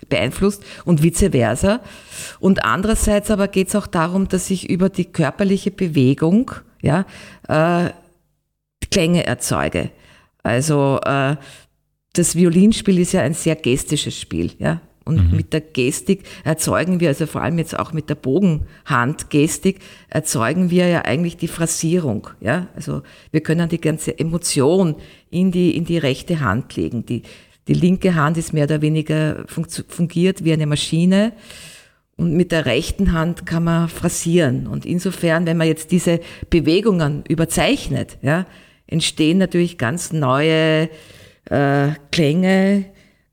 beeinflusst 0.08 0.64
und 0.84 1.02
vice 1.02 1.30
versa. 1.30 1.80
Und 2.40 2.64
andererseits 2.64 3.30
aber 3.30 3.46
geht 3.48 3.68
es 3.68 3.76
auch 3.76 3.86
darum, 3.86 4.28
dass 4.28 4.50
ich 4.50 4.70
über 4.70 4.88
die 4.88 5.04
körperliche 5.04 5.70
Bewegung 5.70 6.50
ja, 6.82 7.06
äh, 7.48 7.90
Klänge 8.90 9.26
erzeuge. 9.26 9.90
Also 10.42 11.00
äh, 11.04 11.36
das 12.14 12.36
Violinspiel 12.36 12.98
ist 12.98 13.12
ja 13.12 13.20
ein 13.20 13.34
sehr 13.34 13.56
gestisches 13.56 14.18
Spiel, 14.18 14.52
ja. 14.58 14.80
Und 15.04 15.30
mhm. 15.30 15.36
mit 15.36 15.52
der 15.52 15.60
Gestik 15.60 16.22
erzeugen 16.44 16.98
wir, 16.98 17.08
also 17.08 17.26
vor 17.26 17.42
allem 17.42 17.58
jetzt 17.58 17.78
auch 17.78 17.92
mit 17.92 18.08
der 18.08 18.14
Bogenhandgestik, 18.14 19.80
erzeugen 20.08 20.70
wir 20.70 20.88
ja 20.88 21.02
eigentlich 21.02 21.36
die 21.36 21.48
Phrasierung. 21.48 22.30
Ja? 22.40 22.68
Also 22.74 23.02
wir 23.30 23.42
können 23.42 23.68
die 23.68 23.80
ganze 23.80 24.18
Emotion 24.18 24.96
in 25.30 25.52
die, 25.52 25.76
in 25.76 25.84
die 25.84 25.98
rechte 25.98 26.40
Hand 26.40 26.74
legen. 26.76 27.04
Die, 27.04 27.22
die 27.68 27.74
linke 27.74 28.14
Hand 28.14 28.38
ist 28.38 28.54
mehr 28.54 28.64
oder 28.64 28.80
weniger 28.80 29.44
fungiert 29.46 30.42
wie 30.42 30.54
eine 30.54 30.66
Maschine. 30.66 31.34
Und 32.16 32.32
mit 32.32 32.50
der 32.50 32.64
rechten 32.64 33.12
Hand 33.12 33.44
kann 33.44 33.64
man 33.64 33.88
phrasieren. 33.88 34.68
Und 34.68 34.86
insofern, 34.86 35.46
wenn 35.46 35.58
man 35.58 35.66
jetzt 35.66 35.90
diese 35.90 36.20
Bewegungen 36.48 37.24
überzeichnet, 37.28 38.16
ja, 38.22 38.46
entstehen 38.86 39.38
natürlich 39.38 39.76
ganz 39.76 40.12
neue 40.12 40.88
äh, 41.46 41.90
Klänge, 42.10 42.86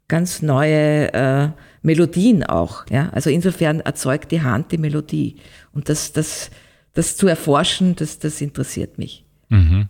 ganz 0.08 0.41
neue 0.41 1.13
äh, 1.13 1.50
Melodien 1.82 2.44
auch. 2.44 2.86
Ja? 2.89 3.10
Also 3.12 3.30
insofern 3.30 3.80
erzeugt 3.80 4.32
die 4.32 4.41
Hand 4.41 4.72
die 4.72 4.77
Melodie. 4.77 5.38
Und 5.74 5.89
das, 5.89 6.12
das, 6.13 6.51
das 6.94 7.18
zu 7.18 7.27
erforschen, 7.27 7.96
das, 7.96 8.20
das 8.20 8.41
interessiert 8.41 8.98
mich. 8.98 9.24
Mhm. 9.50 9.88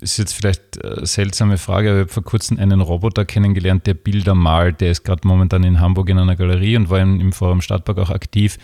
Ist 0.00 0.16
jetzt 0.16 0.32
vielleicht 0.32 0.82
eine 0.82 1.04
seltsame 1.04 1.58
Frage, 1.58 1.90
aber 1.90 1.98
ich 1.98 2.04
habe 2.04 2.12
vor 2.12 2.24
kurzem 2.24 2.58
einen 2.58 2.80
Roboter 2.80 3.24
kennengelernt, 3.26 3.86
der 3.86 3.94
Bilder 3.94 4.34
malt. 4.34 4.80
Der 4.80 4.90
ist 4.90 5.04
gerade 5.04 5.26
momentan 5.26 5.64
in 5.64 5.80
Hamburg 5.80 6.08
in 6.08 6.18
einer 6.18 6.36
Galerie 6.36 6.76
und 6.76 6.88
war 6.88 7.00
im 7.00 7.32
Forum 7.32 7.60
Stadtpark 7.60 7.98
auch 7.98 8.10
aktiv. 8.10 8.58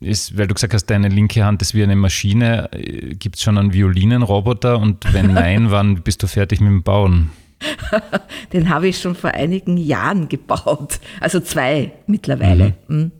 Ist, 0.00 0.38
weil 0.38 0.46
du 0.46 0.54
gesagt 0.54 0.74
hast, 0.74 0.86
deine 0.86 1.08
linke 1.08 1.44
Hand 1.44 1.60
ist 1.62 1.74
wie 1.74 1.82
eine 1.82 1.96
Maschine. 1.96 2.70
Gibt 3.18 3.36
es 3.36 3.42
schon 3.42 3.58
einen 3.58 3.72
Violinenroboter? 3.72 4.78
Und 4.78 5.12
wenn 5.12 5.32
nein, 5.34 5.70
wann 5.70 6.02
bist 6.02 6.22
du 6.22 6.26
fertig 6.26 6.60
mit 6.60 6.70
dem 6.70 6.82
Bauen? 6.82 7.30
Den 8.52 8.68
habe 8.68 8.88
ich 8.88 9.00
schon 9.00 9.16
vor 9.16 9.30
einigen 9.30 9.76
Jahren 9.76 10.28
gebaut. 10.28 11.00
Also 11.20 11.40
zwei 11.40 11.92
mittlerweile. 12.06 12.74
Mhm. 12.86 12.96
mhm. 12.96 13.12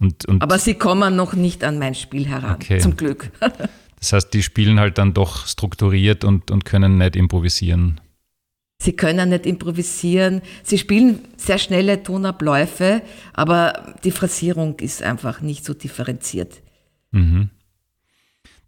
Und, 0.00 0.26
und 0.26 0.42
Aber 0.42 0.60
sie 0.60 0.74
kommen 0.74 1.16
noch 1.16 1.32
nicht 1.32 1.64
an 1.64 1.80
mein 1.80 1.96
Spiel 1.96 2.28
heran, 2.28 2.54
okay. 2.54 2.78
zum 2.78 2.96
Glück. 2.96 3.32
das 3.98 4.12
heißt, 4.12 4.32
die 4.32 4.44
spielen 4.44 4.78
halt 4.78 4.96
dann 4.96 5.12
doch 5.12 5.48
strukturiert 5.48 6.22
und, 6.22 6.52
und 6.52 6.64
können 6.64 6.98
nicht 6.98 7.16
improvisieren. 7.16 8.00
Sie 8.80 8.92
können 8.92 9.30
nicht 9.30 9.44
improvisieren. 9.44 10.40
Sie 10.62 10.78
spielen 10.78 11.20
sehr 11.36 11.58
schnelle 11.58 12.02
Tonabläufe, 12.02 13.02
aber 13.32 13.96
die 14.04 14.12
Phrasierung 14.12 14.78
ist 14.78 15.02
einfach 15.02 15.40
nicht 15.40 15.64
so 15.64 15.74
differenziert. 15.74 16.62
Mhm. 17.10 17.50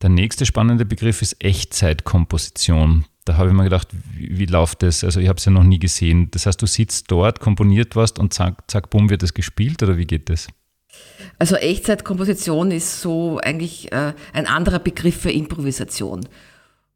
Der 0.03 0.11
nächste 0.11 0.47
spannende 0.47 0.85
Begriff 0.85 1.23
ist 1.23 1.45
Echtzeitkomposition. 1.45 3.05
Da 3.25 3.37
habe 3.37 3.51
ich 3.51 3.55
mir 3.55 3.65
gedacht, 3.65 3.89
wie, 4.15 4.39
wie 4.39 4.47
läuft 4.47 4.83
das? 4.83 5.05
Also 5.05 5.21
ich 5.21 5.29
habe 5.29 5.37
es 5.37 5.45
ja 5.45 5.53
noch 5.53 5.63
nie 5.63 5.79
gesehen. 5.79 6.31
Das 6.33 6.47
heißt, 6.47 6.61
du 6.61 6.67
sitzt 6.67 7.11
dort, 7.11 7.39
komponiert 7.39 7.95
was 7.95 8.13
und 8.13 8.33
zack, 8.33 8.69
zack, 8.69 8.91
bumm, 8.91 9.11
wird 9.11 9.23
das 9.23 9.35
gespielt 9.35 9.83
oder 9.83 9.97
wie 9.97 10.07
geht 10.07 10.29
das? 10.29 10.49
Also 11.39 11.55
Echtzeitkomposition 11.55 12.73
ist 12.73 13.01
so 13.01 13.39
eigentlich 13.39 13.93
äh, 13.93 14.15
ein 14.33 14.47
anderer 14.47 14.81
Begriff 14.81 15.21
für 15.21 15.31
Improvisation 15.31 16.27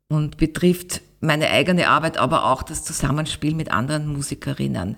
und 0.08 0.36
betrifft 0.38 1.02
meine 1.24 1.50
eigene 1.50 1.88
Arbeit, 1.88 2.18
aber 2.18 2.44
auch 2.46 2.62
das 2.62 2.84
Zusammenspiel 2.84 3.54
mit 3.54 3.70
anderen 3.70 4.06
Musikerinnen. 4.06 4.96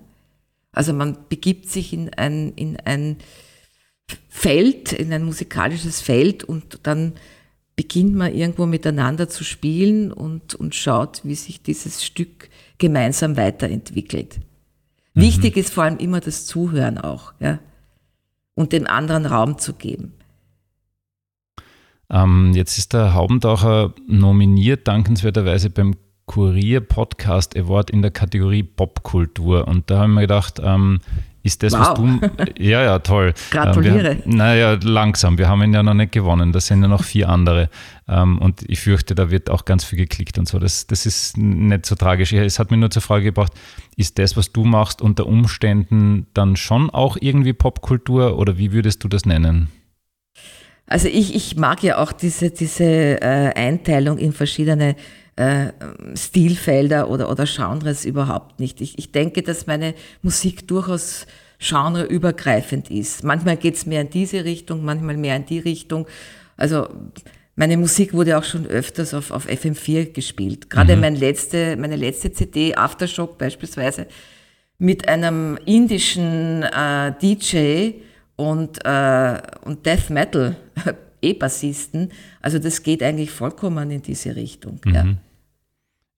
Also 0.73 0.92
man 0.92 1.16
begibt 1.28 1.71
sich 1.71 1.92
in 1.92 2.12
ein, 2.14 2.52
in 2.52 2.76
ein 2.85 3.16
Feld, 4.28 4.92
in 4.92 5.12
ein 5.12 5.25
musikalisches 5.25 6.00
Feld 6.00 6.45
und 6.45 6.80
dann 6.83 7.14
beginnt 7.76 8.14
man 8.14 8.35
irgendwo 8.35 8.66
miteinander 8.66 9.28
zu 9.28 9.45
spielen 9.45 10.12
und, 10.12 10.54
und 10.54 10.75
schaut, 10.75 11.21
wie 11.25 11.35
sich 11.35 11.62
dieses 11.62 12.04
Stück 12.04 12.49
gemeinsam 12.78 13.37
weiterentwickelt. 13.37 14.40
Mhm. 15.14 15.23
Wichtig 15.23 15.56
ist 15.56 15.73
vor 15.73 15.85
allem 15.85 15.99
immer 15.99 16.21
das 16.21 16.47
Zuhören 16.47 16.99
auch, 16.99 17.33
ja, 17.40 17.59
und 18.54 18.73
dem 18.73 18.87
anderen 18.87 19.26
Raum 19.26 19.59
zu 19.59 19.75
geben. 19.75 20.12
Ähm, 22.09 22.52
jetzt 22.54 22.78
ist 22.78 22.92
der 22.92 23.14
Haubentaucher 23.14 23.95
nominiert, 24.06 24.87
dankenswerterweise 24.87 25.71
beim 25.71 25.97
Kurier 26.26 26.80
Podcast 26.80 27.56
Award 27.56 27.90
in 27.90 28.02
der 28.02 28.11
Kategorie 28.11 28.62
Popkultur. 28.62 29.66
Und 29.66 29.90
da 29.90 30.00
haben 30.00 30.14
wir 30.14 30.23
gedacht, 30.23 30.61
ähm, 30.62 31.00
ist 31.47 31.62
das, 31.62 31.73
wow. 31.73 31.80
was 31.80 31.95
du. 31.95 32.52
Ja, 32.59 32.83
ja, 32.83 32.99
toll. 32.99 33.33
Gratuliere. 33.52 34.11
Ähm, 34.11 34.23
wir, 34.25 34.35
naja, 34.37 34.78
langsam. 34.83 35.38
Wir 35.38 35.49
haben 35.49 35.62
ihn 35.62 35.73
ja 35.73 35.85
noch 35.85 35.95
nicht 35.95 36.11
gewonnen. 36.11 36.52
Da 36.52 36.59
sind 36.59 36.83
ja 36.83 36.88
noch 36.88 37.04
vier 37.04 37.28
andere. 37.28 37.71
Ähm, 38.09 38.38
und 38.38 38.68
ich 38.68 38.80
fürchte, 38.80 39.14
da 39.14 39.30
wird 39.30 39.49
auch 39.49 39.64
ganz 39.64 39.85
viel 39.85 39.99
geklickt 39.99 40.38
und 40.38 40.49
so. 40.49 40.59
Das, 40.59 40.88
das 40.88 41.06
ist 41.06 41.37
nicht 41.37 41.87
so 41.87 41.95
tragisch. 41.95 42.33
Es 42.33 42.59
hat 42.59 42.73
mir 42.73 42.76
nur 42.76 42.90
zur 42.90 43.02
Frage 43.02 43.26
gebracht, 43.26 43.52
ist 43.97 44.18
das, 44.18 44.37
was 44.37 44.52
du 44.52 44.64
machst, 44.64 45.00
unter 45.00 45.26
Umständen 45.26 46.26
dann 46.35 46.56
schon 46.56 46.90
auch 46.90 47.16
irgendwie 47.21 47.52
Popkultur 47.52 48.37
oder 48.37 48.59
wie 48.59 48.73
würdest 48.73 49.04
du 49.04 49.09
das 49.09 49.25
nennen? 49.25 49.68
Also 50.88 51.09
ich, 51.09 51.35
ich 51.35 51.56
mag 51.56 51.83
ja 51.83 51.99
auch 51.99 52.12
diese, 52.12 52.50
diese 52.50 52.85
äh, 52.85 53.52
Einteilung 53.54 54.18
in 54.18 54.33
verschiedene 54.33 54.97
äh, 55.37 55.73
Stilfelder 56.14 57.11
oder, 57.11 57.31
oder 57.31 57.45
Genres 57.45 58.05
überhaupt 58.05 58.59
nicht. 58.59 58.81
Ich, 58.81 58.99
ich 58.99 59.12
denke, 59.12 59.43
dass 59.43 59.66
meine 59.66 59.95
Musik 60.23 60.66
durchaus 60.66 61.26
genreübergreifend 61.59 62.90
ist. 62.90 63.23
Manchmal 63.25 63.57
geht 63.57 63.75
es 63.75 63.87
mehr 63.87 64.00
in 64.02 64.11
diese 64.11 64.45
Richtung, 64.45 64.85
manchmal 64.85 65.16
mehr 65.16 65.37
in 65.37 65.47
die 65.47 65.59
Richtung. 65.59 66.07
Also 66.57 66.88
meine 67.55 67.76
Musik 67.76 68.12
wurde 68.12 68.37
auch 68.37 68.45
schon 68.45 68.66
öfters 68.66 69.14
auf, 69.14 69.31
auf 69.31 69.47
FM4 69.49 70.12
gespielt. 70.12 70.69
Gerade 70.69 70.95
mhm. 70.95 71.02
mein 71.02 71.16
letzte, 71.16 71.76
meine 71.76 71.97
letzte 71.97 72.33
CD, 72.33 72.75
Aftershock 72.75 73.38
beispielsweise, 73.38 74.07
mit 74.78 75.09
einem 75.09 75.59
indischen 75.64 76.62
äh, 76.62 77.12
DJ 77.21 78.02
und, 78.37 78.85
äh, 78.85 79.40
und 79.64 79.87
Death 79.87 80.11
Metal 80.11 80.57
E-Bassisten. 81.23 82.12
Also 82.43 82.59
das 82.59 82.83
geht 82.83 83.02
eigentlich 83.02 83.31
vollkommen 83.31 83.90
in 83.90 84.02
diese 84.02 84.37
Richtung. 84.37 84.78
Mhm. 84.85 84.95
Ja. 84.95 85.05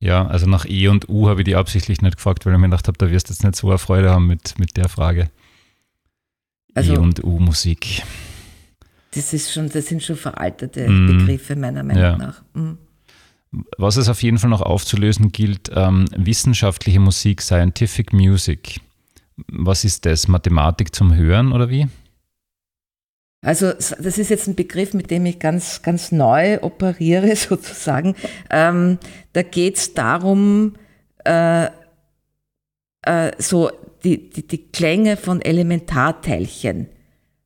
Ja, 0.01 0.27
also 0.27 0.47
nach 0.47 0.65
E 0.65 0.89
und 0.89 1.09
U 1.09 1.29
habe 1.29 1.41
ich 1.41 1.45
die 1.45 1.57
absichtlich 1.57 2.03
nicht 2.03 2.17
gefragt, 2.17 2.47
weil 2.47 2.53
ich 2.53 2.59
mir 2.59 2.69
gedacht 2.69 2.87
habe, 2.87 2.99
da 2.99 3.11
wirst 3.11 3.29
du 3.29 3.33
jetzt 3.33 3.43
nicht 3.43 3.57
so 3.57 3.69
eine 3.69 3.79
Freude 3.79 4.11
haben 4.11 4.27
mit, 4.27 4.59
mit 4.59 4.77
der 4.77 4.89
Frage. 4.89 5.31
Also, 6.75 6.95
e 6.95 6.99
und 6.99 7.25
U-Musik. 7.25 8.03
Das, 9.13 9.33
ist 9.33 9.53
schon, 9.53 9.69
das 9.69 9.87
sind 9.87 10.03
schon 10.03 10.17
veraltete 10.17 10.89
mm. 10.89 11.07
Begriffe 11.07 11.57
meiner 11.57 11.83
Meinung 11.83 12.03
ja. 12.03 12.17
nach. 12.17 12.43
Mm. 12.55 12.75
Was 13.79 13.97
es 13.97 14.09
auf 14.09 14.23
jeden 14.23 14.39
Fall 14.39 14.51
noch 14.51 14.61
aufzulösen 14.61 15.33
gilt, 15.33 15.71
ähm, 15.75 16.05
wissenschaftliche 16.15 17.01
Musik, 17.01 17.41
Scientific 17.41 18.13
Music. 18.13 18.81
Was 19.49 19.85
ist 19.85 20.05
das? 20.05 20.29
Mathematik 20.29 20.95
zum 20.95 21.15
Hören 21.15 21.53
oder 21.53 21.71
wie? 21.71 21.89
Also 23.41 23.73
das 23.73 24.19
ist 24.19 24.31
jetzt 24.31 24.49
ein 24.49 24.57
Begriff, 24.57 24.95
mit 24.95 25.11
dem 25.11 25.25
ich 25.27 25.39
ganz, 25.39 25.83
ganz 25.83 26.11
neu 26.11 26.61
operiere 26.61 27.37
sozusagen. 27.37 28.15
Ähm, 28.51 28.99
da 29.33 29.43
geht 29.43 29.77
es 29.77 29.95
darum, 29.95 30.75
äh, 31.25 31.67
äh, 33.03 33.33
so 33.39 33.71
die, 34.05 34.31
die, 34.31 34.47
die 34.47 34.69
Klänge 34.71 35.17
von 35.17 35.41
Elementarteilchen 35.41 36.89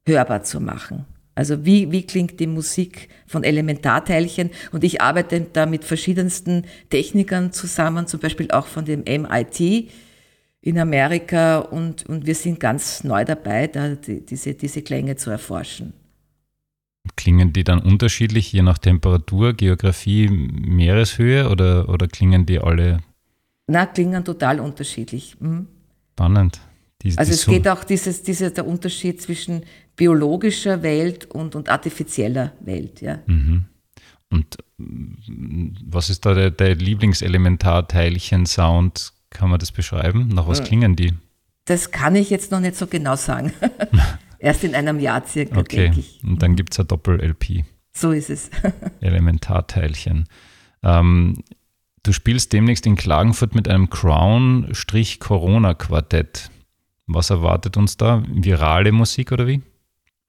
hörbar 0.07 0.43
zu 0.43 0.61
machen. 0.61 1.07
Also 1.35 1.65
wie, 1.65 1.91
wie 1.91 2.07
klingt 2.07 2.41
die 2.41 2.47
Musik 2.47 3.09
von 3.27 3.43
Elementarteilchen? 3.43 4.51
Und 4.71 4.85
ich 4.85 5.01
arbeite 5.01 5.47
da 5.53 5.65
mit 5.65 5.85
verschiedensten 5.85 6.65
Technikern 6.91 7.53
zusammen, 7.53 8.07
zum 8.07 8.21
Beispiel 8.21 8.51
auch 8.51 8.67
von 8.67 8.85
dem 8.85 9.05
MIT 9.05 9.91
in 10.63 10.79
Amerika. 10.79 11.59
Und, 11.59 12.07
und 12.07 12.25
wir 12.25 12.35
sind 12.35 12.59
ganz 12.59 13.05
neu 13.05 13.27
dabei, 13.27 13.67
da 13.67 13.95
die, 13.95 14.25
diese, 14.25 14.55
diese 14.55 14.81
Klänge 14.81 15.17
zu 15.17 15.31
erforschen. 15.31 15.93
Klingen 17.17 17.53
die 17.53 17.65
dann 17.65 17.81
unterschiedlich, 17.81 18.53
je 18.53 18.63
nach 18.63 18.79
Temperatur, 18.79 19.55
Geografie, 19.55 20.29
Meereshöhe 20.29 21.51
oder, 21.51 21.89
oder 21.89 22.07
klingen 22.07 22.47
die 22.47 22.61
alle? 22.61 23.01
Na, 23.67 23.87
klingen 23.87 24.25
total 24.25 24.61
unterschiedlich. 24.61 25.35
Mhm. 25.41 25.67
Spannend. 26.13 26.61
Die, 27.03 27.19
also 27.19 27.33
es 27.33 27.45
geht 27.47 27.67
auch 27.67 27.83
dieses, 27.83 28.23
dieser, 28.23 28.51
der 28.51 28.65
Unterschied 28.67 29.21
zwischen 29.21 29.65
biologischer 29.97 30.85
Welt 30.85 31.25
und, 31.25 31.57
und 31.57 31.69
artifizieller 31.69 32.53
Welt. 32.61 33.01
Ja. 33.01 33.19
Mhm. 33.27 33.65
Und 34.31 34.59
was 34.79 36.09
ist 36.09 36.25
da 36.25 36.35
der, 36.35 36.53
der 36.53 36.77
Lieblingselementarteilchen-Sound? 36.77 39.13
Kann 39.33 39.51
man 39.51 39.59
das 39.59 39.73
beschreiben? 39.73 40.29
Nach 40.29 40.47
was 40.47 40.63
klingen 40.63 40.95
die? 40.95 41.13
Das 41.65 41.91
kann 41.91 42.15
ich 42.17 42.29
jetzt 42.31 42.53
noch 42.53 42.61
nicht 42.61 42.77
so 42.77 42.87
genau 42.87 43.17
sagen. 43.17 43.53
Erst 44.39 44.63
in 44.65 44.75
einem 44.75 45.01
Jahr 45.01 45.27
circa, 45.27 45.61
okay. 45.61 45.77
denke 45.77 46.01
ich. 46.01 46.21
Und 46.23 46.43
dann 46.43 46.55
gibt 46.57 46.75
es 46.75 46.81
ein 46.81 46.89
Doppel-LP. 46.89 47.65
So 47.93 48.11
ist 48.11 48.29
es. 48.31 48.51
Elementarteilchen. 49.01 50.27
Ähm, 50.83 51.45
du 52.03 52.13
spielst 52.13 52.53
demnächst 52.53 52.85
in 52.87 52.97
Klagenfurt 52.97 53.55
mit 53.55 53.69
einem 53.69 53.89
Crown-Corona-Quartett. 53.89 56.51
Was 57.07 57.31
erwartet 57.31 57.77
uns 57.77 57.97
da? 57.97 58.25
Virale 58.29 58.91
Musik 58.93 59.33
oder 59.33 59.47
wie? 59.47 59.63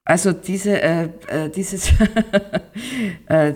Also 0.04 0.32
diese, 0.32 0.80
äh, 0.80 1.08
äh 1.28 1.50
dieses, 1.50 1.92
äh, 3.26 3.54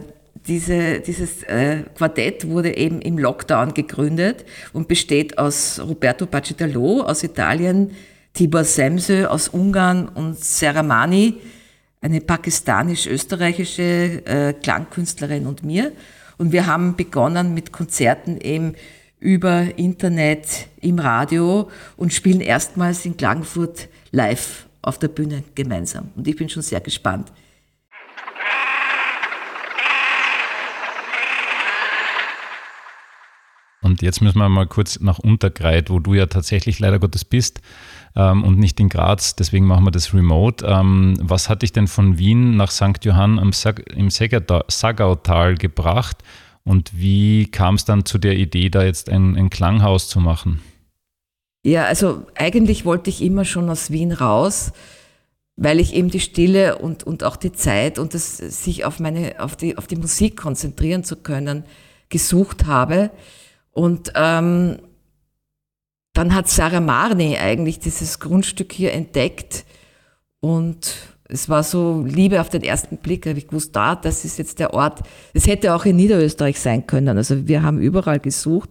diese, 0.49 1.01
dieses 1.01 1.43
äh, 1.45 1.85
Quartett 1.95 2.49
wurde 2.49 2.77
eben 2.77 3.01
im 3.03 3.19
Lockdown 3.19 3.75
gegründet 3.75 4.47
und 4.73 4.89
besteht 4.89 5.39
aus 5.39 5.79
Roberto 5.79 6.27
Bacitalo 6.27 7.03
aus 7.03 7.23
Italien, 7.23 7.93
Tibor 8.33 8.65
Semsö 8.65 9.27
aus 9.27 9.49
Ungarn 9.49 10.09
und 10.09 10.39
Seramani, 10.39 11.35
eine 12.01 12.21
pakistanisch-österreichische 12.21 14.23
äh, 14.25 14.53
Klangkünstlerin 14.55 15.47
und 15.47 15.65
mir. 15.65 15.93
Und 16.39 16.53
wir 16.53 16.67
haben 16.67 16.97
begonnen 16.97 17.53
mit 17.53 17.73
Konzerten 17.73 18.41
eben 18.41 18.75
über 19.21 19.77
Internet, 19.77 20.69
im 20.81 20.99
Radio 20.99 21.69
und 21.97 22.15
spielen 22.15 22.41
erstmals 22.41 23.05
in 23.05 23.17
Klagenfurt 23.17 23.89
live 24.13 24.67
auf 24.81 24.99
der 24.99 25.09
Bühne 25.09 25.43
gemeinsam. 25.55 26.11
Und 26.17 26.27
ich 26.29 26.37
bin 26.37 26.49
schon 26.49 26.63
sehr 26.63 26.81
gespannt. 26.81 27.33
Und 33.89 34.03
jetzt 34.03 34.21
müssen 34.21 34.39
wir 34.39 34.49
mal 34.51 34.67
kurz 34.67 35.01
nach 35.01 35.19
Untergreit, 35.19 35.89
wo 35.89 35.99
du 35.99 36.13
ja 36.13 36.27
tatsächlich 36.27 36.79
leider 36.79 36.99
Gottes 36.99 37.25
bist 37.25 37.63
ähm, 38.15 38.45
und 38.45 38.59
nicht 38.59 38.79
in 38.81 38.91
Graz. 38.91 39.35
Deswegen 39.35 39.67
machen 39.67 39.85
wir 39.85 39.91
das 39.91 40.13
remote. 40.13 40.67
Ähm, 40.67 41.17
was 41.23 41.49
hat 41.49 41.63
dich 41.63 41.73
denn 41.73 41.89
von 41.89 42.19
Wien 42.19 42.57
nach 42.57 42.71
St. 42.71 43.03
Johann 43.03 43.39
am 43.39 43.53
Sag 43.53 43.91
im 43.91 44.11
Sagautal 44.11 45.55
gebracht? 45.55 46.19
Und 46.65 46.91
wie 46.95 47.51
kam 47.51 47.77
es 47.77 47.87
dann 47.87 48.05
zu 48.05 48.19
der 48.19 48.37
Idee, 48.37 48.69
da 48.69 48.85
jetzt 48.85 49.09
ein, 49.09 49.37
ein 49.37 49.49
Klanghaus 49.49 50.11
zu 50.11 50.21
machen? 50.21 50.61
Ja, 51.65 51.85
also 51.87 52.27
eigentlich 52.35 52.85
wollte 52.85 53.09
ich 53.09 53.23
immer 53.23 53.47
schon 53.47 53.71
aus 53.71 53.91
Wien 53.91 54.13
raus, 54.13 54.73
weil 55.57 55.81
ich 55.81 55.95
eben 55.95 56.11
die 56.11 56.21
Stille 56.21 56.77
und, 56.77 57.05
und 57.05 57.25
auch 57.25 57.37
die 57.37 57.53
Zeit 57.53 57.99
und 57.99 58.13
das 58.13 58.37
sich 58.37 58.85
auf 58.85 59.01
meine, 59.01 59.37
auf 59.39 59.57
die, 59.57 59.79
auf 59.79 59.87
die 59.87 59.97
Musik 59.97 60.37
konzentrieren 60.37 61.05
zu 61.05 61.17
können, 61.17 61.65
gesucht 62.11 62.67
habe. 62.67 63.11
Und 63.79 64.11
ähm, 64.17 64.79
dann 66.13 66.35
hat 66.35 66.49
Sarah 66.49 66.81
Marni 66.81 67.37
eigentlich 67.37 67.79
dieses 67.79 68.19
Grundstück 68.19 68.73
hier 68.73 68.93
entdeckt 68.93 69.65
und 70.41 70.97
es 71.29 71.49
war 71.49 71.63
so 71.63 72.05
Liebe 72.05 72.41
auf 72.41 72.49
den 72.49 72.65
ersten 72.65 72.97
Blick, 72.97 73.25
habe 73.29 73.39
ich 73.39 73.47
gewusst, 73.47 73.77
da, 73.77 73.95
das 73.95 74.25
ist 74.25 74.37
jetzt 74.37 74.59
der 74.59 74.75
Ort. 74.75 75.03
Es 75.33 75.47
hätte 75.47 75.77
auch 75.77 75.85
in 75.85 75.95
Niederösterreich 75.95 76.59
sein 76.59 76.89
können. 76.89 77.19
Also 77.19 77.47
wir 77.47 77.63
haben 77.63 77.79
überall 77.79 78.19
gesucht. 78.19 78.71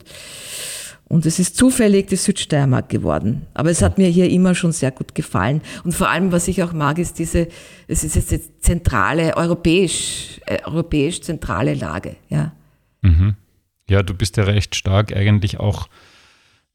Und 1.08 1.26
es 1.26 1.40
ist 1.40 1.56
zufällig 1.56 2.08
die 2.08 2.18
Südsteiermark 2.18 2.90
geworden. 2.90 3.46
Aber 3.54 3.70
es 3.70 3.82
hat 3.82 3.98
mir 3.98 4.10
hier 4.10 4.30
immer 4.30 4.56
schon 4.56 4.74
sehr 4.74 4.92
gut 4.92 5.16
gefallen. 5.16 5.62
Und 5.86 5.94
vor 5.94 6.10
allem, 6.10 6.34
was 6.34 6.50
ich 6.50 6.64
auch 6.64 6.74
mag, 6.74 7.00
ist 7.00 7.18
diese, 7.18 7.48
es 7.88 8.04
ist 8.04 8.16
jetzt 8.30 8.62
zentrale, 8.62 9.38
europäisch, 9.38 10.42
äh, 10.48 10.58
europäisch 10.66 11.22
zentrale 11.22 11.76
Lage, 11.76 12.18
ja. 12.28 12.52
Mhm. 13.04 13.38
Ja, 13.90 14.04
du 14.04 14.14
bist 14.14 14.38
ja 14.38 14.44
recht 14.44 14.76
stark 14.76 15.16
eigentlich 15.16 15.60
auch 15.60 15.88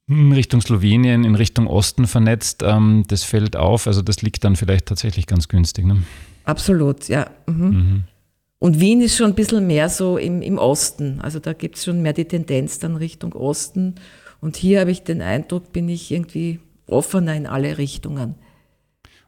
in 0.08 0.32
Richtung 0.32 0.60
Slowenien, 0.60 1.24
in 1.24 1.34
Richtung 1.34 1.66
Osten 1.66 2.06
vernetzt. 2.06 2.62
Ähm, 2.62 3.04
das 3.08 3.24
fällt 3.24 3.56
auf, 3.56 3.86
also 3.86 4.02
das 4.02 4.22
liegt 4.22 4.44
dann 4.44 4.56
vielleicht 4.56 4.86
tatsächlich 4.86 5.26
ganz 5.26 5.48
günstig. 5.48 5.84
Ne? 5.84 6.02
Absolut, 6.44 7.08
ja. 7.08 7.30
Mhm. 7.46 7.64
Mhm. 7.64 8.04
Und 8.58 8.78
Wien 8.78 9.00
ist 9.00 9.16
schon 9.16 9.32
ein 9.32 9.34
bisschen 9.34 9.66
mehr 9.66 9.88
so 9.88 10.18
im, 10.18 10.40
im 10.40 10.58
Osten. 10.58 11.20
Also 11.20 11.40
da 11.40 11.52
gibt 11.52 11.76
es 11.76 11.84
schon 11.84 12.00
mehr 12.00 12.12
die 12.12 12.26
Tendenz 12.26 12.78
dann 12.78 12.96
Richtung 12.96 13.32
Osten. 13.32 13.96
Und 14.40 14.56
hier 14.56 14.80
habe 14.80 14.90
ich 14.90 15.02
den 15.02 15.20
Eindruck, 15.20 15.72
bin 15.72 15.88
ich 15.88 16.12
irgendwie 16.12 16.60
offener 16.86 17.34
in 17.34 17.46
alle 17.46 17.78
Richtungen. 17.78 18.36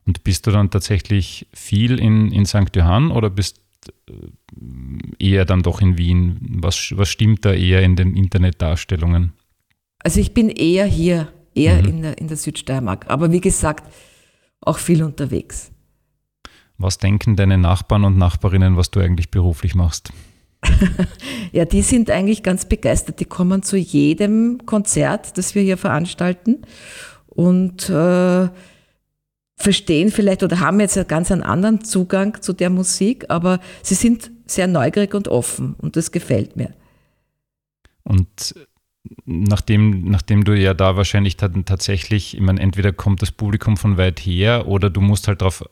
Und 0.07 0.23
bist 0.23 0.47
du 0.47 0.51
dann 0.51 0.71
tatsächlich 0.71 1.49
viel 1.53 1.99
in, 1.99 2.31
in 2.31 2.47
St. 2.47 2.77
Johann 2.77 3.11
oder 3.11 3.31
bist 3.31 3.64
eher 5.19 5.45
dann 5.45 5.63
doch 5.63 5.81
in 5.81 5.99
Wien? 5.99 6.39
Was, 6.61 6.93
was 6.97 7.09
stimmt 7.09 7.45
da 7.45 7.53
eher 7.53 7.83
in 7.83 7.97
den 7.97 8.17
Internetdarstellungen? 8.17 9.33
Also 9.99 10.21
ich 10.21 10.35
bin 10.35 10.51
eher 10.51 10.87
hier, 10.87 11.33
eher 11.55 11.83
mhm. 11.83 11.89
in, 11.89 12.03
der, 12.03 12.19
in 12.19 12.29
der 12.29 12.37
Südsteiermark. 12.37 13.07
Aber 13.09 13.33
wie 13.33 13.41
gesagt, 13.41 13.93
auch 14.61 14.79
viel 14.79 15.03
unterwegs. 15.03 15.71
Was 16.77 16.99
denken 16.99 17.37
deine 17.37 17.59
Nachbarn 17.59 18.05
und 18.05 18.19
Nachbarinnen, 18.19 18.77
was 18.77 18.91
du 18.91 19.01
eigentlich 19.01 19.31
beruflich 19.31 19.75
machst? 19.75 20.13
ja, 21.53 21.65
die 21.65 21.83
sind 21.83 22.11
eigentlich 22.11 22.43
ganz 22.43 22.67
begeistert. 22.67 23.21
Die 23.21 23.27
kommen 23.27 23.63
zu 23.63 23.77
jedem 23.77 24.67
Konzert, 24.67 25.39
das 25.39 25.55
wir 25.55 25.63
hier 25.63 25.77
veranstalten 25.77 26.63
und 27.27 27.89
äh, 27.91 28.49
verstehen 29.57 30.11
vielleicht 30.11 30.43
oder 30.43 30.61
haben 30.61 30.81
jetzt 30.81 30.97
einen 30.97 31.09
ganz 31.09 31.31
anderen 31.31 31.85
Zugang 31.85 32.41
zu 32.43 32.53
der 32.53 32.71
Musik, 32.71 33.27
aber 33.29 33.61
sie 33.83 33.95
sind 33.95 34.31
sehr 34.47 34.67
neugierig 34.67 35.15
und 35.15 35.29
offen 35.29 35.75
und 35.79 35.97
das 35.97 36.13
gefällt 36.13 36.57
mir. 36.57 36.73
Und 38.03 38.55
nachdem, 39.25 40.11
nachdem 40.11 40.45
du 40.45 40.55
ja 40.55 40.75
da 40.75 40.97
wahrscheinlich 40.97 41.37
tatsächlich, 41.37 42.35
ich 42.35 42.41
meine, 42.41 42.61
entweder 42.61 42.93
kommt 42.93 43.23
das 43.23 43.33
Publikum 43.33 43.77
von 43.77 43.97
weit 43.97 44.21
her 44.21 44.67
oder 44.67 44.91
du 44.91 45.01
musst 45.01 45.29
halt 45.29 45.41
darauf 45.41 45.65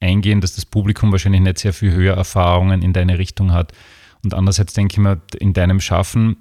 eingehen, 0.00 0.40
dass 0.40 0.54
das 0.54 0.66
Publikum 0.66 1.12
wahrscheinlich 1.12 1.42
nicht 1.42 1.58
sehr 1.58 1.72
viel 1.72 1.92
höher 1.92 2.16
Erfahrungen 2.16 2.82
in 2.82 2.92
deine 2.92 3.18
Richtung 3.18 3.52
hat. 3.52 3.72
Und 4.22 4.34
andererseits 4.34 4.72
denke 4.72 4.94
ich 4.94 4.98
mir, 4.98 5.20
in 5.38 5.52
deinem 5.52 5.80
Schaffen 5.80 6.36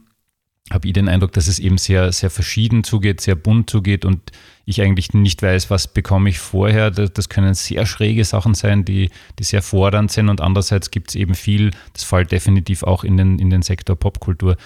habe 0.72 0.88
ich 0.88 0.94
den 0.94 1.08
Eindruck, 1.08 1.32
dass 1.34 1.48
es 1.48 1.60
eben 1.60 1.78
sehr, 1.78 2.12
sehr 2.12 2.30
verschieden 2.30 2.84
zugeht, 2.84 3.22
sehr 3.22 3.36
bunt 3.36 3.70
zugeht 3.70 4.06
und 4.06 4.32
ich 4.66 4.82
eigentlich 4.82 5.14
nicht 5.14 5.42
weiß, 5.42 5.72
was 5.72 5.88
bekomme 5.88 6.30
ich 6.30 6.40
vorher. 6.40 6.92
Das, 6.92 7.12
das 7.12 7.30
können 7.30 7.54
sehr 7.56 7.86
schräge 7.88 8.24
Sachen 8.24 8.54
sein, 8.54 8.86
die, 8.86 9.10
die 9.40 9.44
sehr 9.44 9.64
fordernd 9.64 10.12
sind 10.12 10.30
und 10.30 10.42
andererseits 10.42 10.92
gibt 10.92 11.10
es 11.10 11.16
eben 11.16 11.34
viel, 11.34 11.72
das 11.94 12.04
fällt 12.04 12.32
definitiv 12.32 12.84
auch 12.84 13.04
in 13.04 13.18
den, 13.18 13.40
in 13.40 13.50
den 13.50 13.64
Sektor 13.64 13.96
Popkultur 13.96 14.58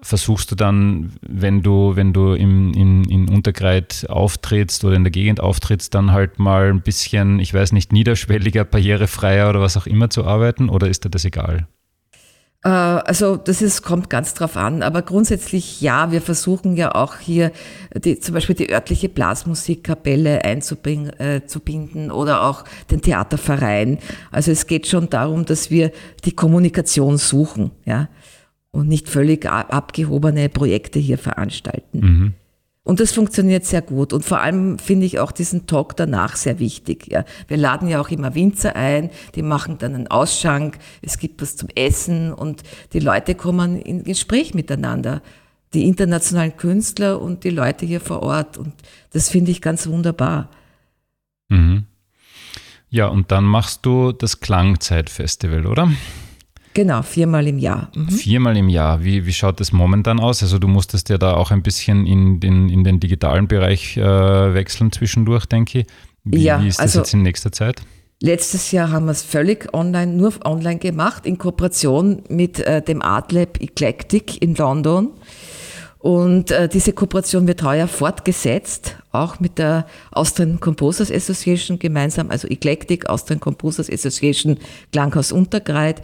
versuchst 0.00 0.50
du 0.50 0.54
dann, 0.54 1.12
wenn 1.22 1.62
du, 1.62 1.96
wenn 1.96 2.12
du 2.12 2.34
im, 2.34 2.72
in, 2.72 3.04
in 3.04 3.28
Untergreit 3.28 4.06
auftrittst 4.08 4.84
oder 4.84 4.94
in 4.94 5.04
der 5.04 5.10
Gegend 5.10 5.40
auftrittst, 5.40 5.94
dann 5.94 6.12
halt 6.12 6.38
mal 6.38 6.70
ein 6.70 6.82
bisschen, 6.82 7.40
ich 7.40 7.52
weiß 7.52 7.72
nicht, 7.72 7.92
niederschwelliger, 7.92 8.64
barrierefreier 8.64 9.48
oder 9.50 9.60
was 9.60 9.76
auch 9.76 9.86
immer 9.86 10.10
zu 10.10 10.24
arbeiten 10.24 10.68
oder 10.68 10.88
ist 10.88 11.04
dir 11.04 11.10
das 11.10 11.24
egal? 11.24 11.66
Äh, 12.64 12.68
also 12.68 13.36
das 13.36 13.62
ist, 13.62 13.82
kommt 13.82 14.10
ganz 14.10 14.34
drauf 14.34 14.56
an, 14.56 14.82
aber 14.82 15.02
grundsätzlich 15.02 15.80
ja, 15.80 16.12
wir 16.12 16.22
versuchen 16.22 16.76
ja 16.76 16.94
auch 16.94 17.18
hier 17.18 17.52
die, 17.94 18.18
zum 18.20 18.34
Beispiel 18.34 18.56
die 18.56 18.72
örtliche 18.72 19.08
Blasmusikkapelle 19.08 20.44
einzubinden 20.44 22.10
äh, 22.10 22.12
oder 22.12 22.44
auch 22.44 22.64
den 22.90 23.02
Theaterverein. 23.02 23.98
Also 24.30 24.50
es 24.50 24.66
geht 24.66 24.86
schon 24.86 25.10
darum, 25.10 25.44
dass 25.44 25.70
wir 25.70 25.92
die 26.24 26.32
Kommunikation 26.32 27.16
suchen. 27.18 27.70
Ja 27.84 28.08
und 28.70 28.88
nicht 28.88 29.08
völlig 29.08 29.46
abgehobene 29.46 30.48
Projekte 30.48 30.98
hier 30.98 31.18
veranstalten. 31.18 32.00
Mhm. 32.00 32.34
Und 32.88 33.00
das 33.00 33.12
funktioniert 33.12 33.66
sehr 33.66 33.82
gut. 33.82 34.14
Und 34.14 34.24
vor 34.24 34.40
allem 34.40 34.78
finde 34.78 35.04
ich 35.04 35.18
auch 35.18 35.30
diesen 35.30 35.66
Talk 35.66 35.94
danach 35.94 36.36
sehr 36.36 36.58
wichtig. 36.58 37.06
Ja. 37.08 37.26
Wir 37.46 37.58
laden 37.58 37.86
ja 37.86 38.00
auch 38.00 38.08
immer 38.08 38.34
Winzer 38.34 38.76
ein, 38.76 39.10
die 39.34 39.42
machen 39.42 39.76
dann 39.76 39.94
einen 39.94 40.06
Ausschank, 40.06 40.78
es 41.02 41.18
gibt 41.18 41.42
was 41.42 41.54
zum 41.54 41.68
Essen 41.74 42.32
und 42.32 42.62
die 42.94 43.00
Leute 43.00 43.34
kommen 43.34 43.76
in 43.76 44.04
Gespräch 44.04 44.54
miteinander. 44.54 45.20
die 45.74 45.86
internationalen 45.86 46.56
Künstler 46.56 47.20
und 47.20 47.44
die 47.44 47.50
Leute 47.50 47.84
hier 47.84 48.00
vor 48.00 48.22
Ort. 48.22 48.56
Und 48.56 48.72
das 49.12 49.28
finde 49.28 49.50
ich 49.50 49.60
ganz 49.60 49.86
wunderbar. 49.86 50.48
Mhm. 51.48 51.84
Ja, 52.90 53.08
und 53.08 53.30
dann 53.30 53.44
machst 53.44 53.84
du 53.84 54.12
das 54.12 54.40
Klangzeitfestival, 54.40 55.66
oder? 55.66 55.92
Genau, 56.74 57.02
viermal 57.02 57.46
im 57.46 57.58
Jahr. 57.58 57.90
Mhm. 57.94 58.10
Viermal 58.10 58.56
im 58.56 58.68
Jahr. 58.68 59.02
Wie, 59.02 59.26
wie 59.26 59.32
schaut 59.32 59.60
das 59.60 59.72
momentan 59.72 60.20
aus? 60.20 60.42
Also 60.42 60.58
du 60.58 60.68
musstest 60.68 61.08
ja 61.08 61.18
da 61.18 61.34
auch 61.34 61.50
ein 61.50 61.62
bisschen 61.62 62.06
in 62.06 62.40
den, 62.40 62.68
in 62.68 62.84
den 62.84 63.00
digitalen 63.00 63.48
Bereich 63.48 63.96
äh, 63.96 64.02
wechseln 64.02 64.92
zwischendurch, 64.92 65.46
denke 65.46 65.80
ich. 65.80 65.86
Wie, 66.24 66.42
ja, 66.42 66.62
wie 66.62 66.68
ist 66.68 66.78
das 66.78 66.84
also, 66.84 66.98
jetzt 67.00 67.14
in 67.14 67.22
nächster 67.22 67.52
Zeit? 67.52 67.82
Letztes 68.20 68.72
Jahr 68.72 68.90
haben 68.90 69.06
wir 69.06 69.12
es 69.12 69.22
völlig 69.22 69.72
online, 69.72 70.12
nur 70.12 70.34
online 70.44 70.78
gemacht, 70.78 71.24
in 71.24 71.38
Kooperation 71.38 72.22
mit 72.28 72.58
äh, 72.60 72.82
dem 72.82 73.00
Art 73.00 73.32
Lab 73.32 73.60
Eclectic 73.60 74.42
in 74.42 74.54
London. 74.56 75.10
Und 75.98 76.52
äh, 76.52 76.68
diese 76.68 76.92
Kooperation 76.92 77.46
wird 77.46 77.62
heuer 77.62 77.88
fortgesetzt, 77.88 78.96
auch 79.10 79.40
mit 79.40 79.58
der 79.58 79.86
Austrian 80.12 80.60
Composers 80.60 81.10
Association 81.10 81.78
gemeinsam, 81.78 82.30
also 82.30 82.46
Eclectic, 82.48 83.08
Austrian 83.08 83.40
Composers 83.40 83.90
Association, 83.90 84.58
Klanghaus 84.92 85.32
Untergreit. 85.32 86.02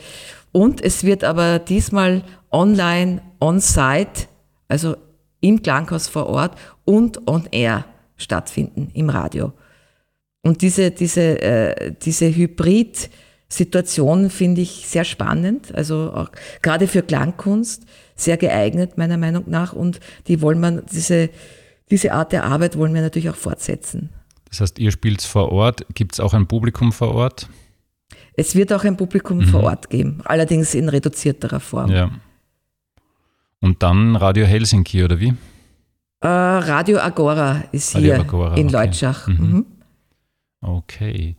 Und 0.55 0.81
es 0.81 1.03
wird 1.03 1.25
aber 1.25 1.59
diesmal 1.59 2.23
online, 2.53 3.21
on-site, 3.40 4.29
also 4.69 4.95
im 5.40 5.61
Klanghaus 5.62 6.07
vor 6.07 6.27
Ort 6.27 6.57
und 6.85 7.27
on-air 7.27 7.87
stattfinden, 8.17 8.93
im 8.95 9.11
Radio. 9.11 9.53
Und 10.43 10.62
diese, 10.62 10.93
diese, 10.93 11.43
äh, 11.43 11.93
diese 12.01 12.33
Hybrid-Situation 12.33 14.31
finde 14.31 14.61
ich 14.61 14.87
sehr 14.87 15.03
spannend, 15.03 15.75
also 15.75 16.12
auch 16.14 16.31
gerade 16.62 16.87
für 16.87 17.03
Klangkunst 17.03 17.83
sehr 18.14 18.37
geeignet, 18.37 18.97
meiner 18.97 19.17
Meinung 19.17 19.51
nach. 19.51 19.73
Und 19.73 19.99
die 20.29 20.40
wollen 20.40 20.61
man, 20.61 20.85
diese, 20.93 21.31
diese 21.90 22.12
Art 22.12 22.31
der 22.31 22.45
Arbeit 22.45 22.79
wollen 22.79 22.95
wir 22.95 23.03
natürlich 23.03 23.29
auch 23.29 23.35
fortsetzen. 23.35 24.11
Das 24.51 24.61
heißt, 24.61 24.79
ihr 24.79 24.93
spielt 24.93 25.21
vor 25.21 25.51
Ort. 25.51 25.85
Gibt 25.95 26.12
es 26.12 26.21
auch 26.21 26.33
ein 26.33 26.47
Publikum 26.47 26.93
vor 26.93 27.12
Ort? 27.12 27.49
Es 28.37 28.55
wird 28.55 28.73
auch 28.73 28.85
ein 28.85 28.97
Publikum 28.97 29.38
mhm. 29.38 29.47
vor 29.47 29.62
Ort 29.64 29.90
geben, 29.90 30.20
allerdings 30.25 30.75
in 30.75 30.88
reduzierterer 30.88 31.61
Form. 31.61 31.90
Ja. 31.90 32.11
Und 33.61 33.83
dann 33.83 34.16
Radio 34.16 34.44
Helsinki, 34.44 35.03
oder 35.05 35.20
wie? 35.20 35.35
Äh, 36.20 36.27
Radio 36.27 36.99
Agora 36.99 37.64
ist 37.73 37.94
Radio 37.94 38.14
hier 38.14 38.20
Agora, 38.20 38.57
in 38.57 38.66
okay. 38.66 38.77
Leutschach. 38.77 39.29
Mhm. 39.29 39.37
Mhm. 39.37 39.66
Okay. 40.61 41.37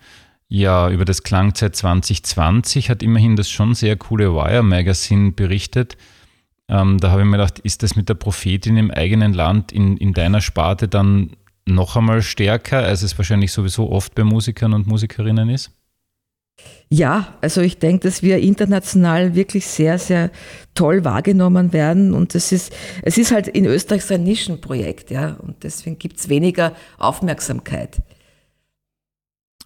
Ja, 0.47 0.89
über 0.89 1.05
das 1.05 1.23
Klangzeit 1.23 1.75
2020 1.75 2.89
hat 2.89 3.01
immerhin 3.01 3.35
das 3.35 3.49
schon 3.49 3.73
sehr 3.73 3.95
coole 3.97 4.33
Wire 4.33 4.63
Magazine 4.63 5.31
berichtet. 5.31 5.97
Ähm, 6.67 6.99
da 6.99 7.11
habe 7.11 7.21
ich 7.21 7.25
mir 7.25 7.37
gedacht, 7.37 7.59
ist 7.59 7.83
das 7.83 7.95
mit 7.95 8.09
der 8.09 8.13
Prophetin 8.13 8.77
im 8.77 8.91
eigenen 8.91 9.33
Land 9.33 9.71
in, 9.71 9.97
in 9.97 10.13
deiner 10.13 10.41
Sparte 10.41 10.87
dann 10.87 11.35
noch 11.67 11.95
einmal 11.95 12.21
stärker, 12.21 12.79
als 12.79 13.01
es 13.01 13.17
wahrscheinlich 13.17 13.51
sowieso 13.51 13.91
oft 13.91 14.15
bei 14.15 14.23
Musikern 14.23 14.73
und 14.73 14.87
Musikerinnen 14.87 15.49
ist? 15.49 15.71
Ja, 16.89 17.33
also 17.41 17.61
ich 17.61 17.79
denke, 17.79 18.07
dass 18.07 18.21
wir 18.21 18.39
international 18.39 19.35
wirklich 19.35 19.65
sehr, 19.65 19.97
sehr 19.97 20.31
toll 20.75 21.03
wahrgenommen 21.03 21.73
werden. 21.73 22.13
Und 22.13 22.35
es 22.35 22.51
ist, 22.51 22.73
es 23.01 23.17
ist 23.17 23.31
halt 23.31 23.47
in 23.47 23.65
Österreich 23.65 24.05
so 24.05 24.13
ein 24.13 24.23
Nischenprojekt, 24.23 25.11
ja. 25.11 25.33
Und 25.41 25.63
deswegen 25.63 25.97
gibt 25.97 26.19
es 26.19 26.29
weniger 26.29 26.73
Aufmerksamkeit. 26.97 28.01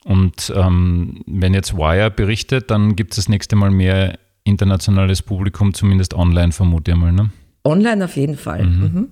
Und 0.06 0.52
ähm, 0.56 1.22
wenn 1.28 1.54
jetzt 1.54 1.76
Wire 1.76 2.10
berichtet, 2.10 2.72
dann 2.72 2.96
gibt 2.96 3.12
es 3.12 3.18
das 3.18 3.30
nächste 3.30 3.56
Mal 3.56 3.70
mehr 3.70 4.18
internationales 4.44 5.22
Publikum, 5.22 5.74
zumindest 5.74 6.14
online, 6.14 6.52
vermute 6.52 6.92
ich 6.92 6.98
mal. 6.98 7.12
Ne? 7.12 7.30
Online 7.64 8.06
auf 8.06 8.16
jeden 8.16 8.38
Fall. 8.38 8.66
Mhm. 8.66 8.82
Mhm. 8.82 9.08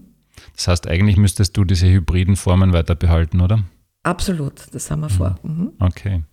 Das 0.56 0.68
heißt, 0.70 0.88
eigentlich 0.88 1.18
müsstest 1.18 1.58
du 1.58 1.66
diese 1.66 1.88
hybriden 1.88 2.36
Formen 2.36 2.74
weiter 2.74 2.96
behalten, 2.96 3.42
oder? 3.42 3.64
Absolut, 4.04 4.54
das 4.72 4.90
haben 4.90 5.02
wir 5.02 5.10
vor. 5.10 5.38
Mhm. 5.44 5.52
mhm. 5.52 5.72
Okay. 5.80 6.24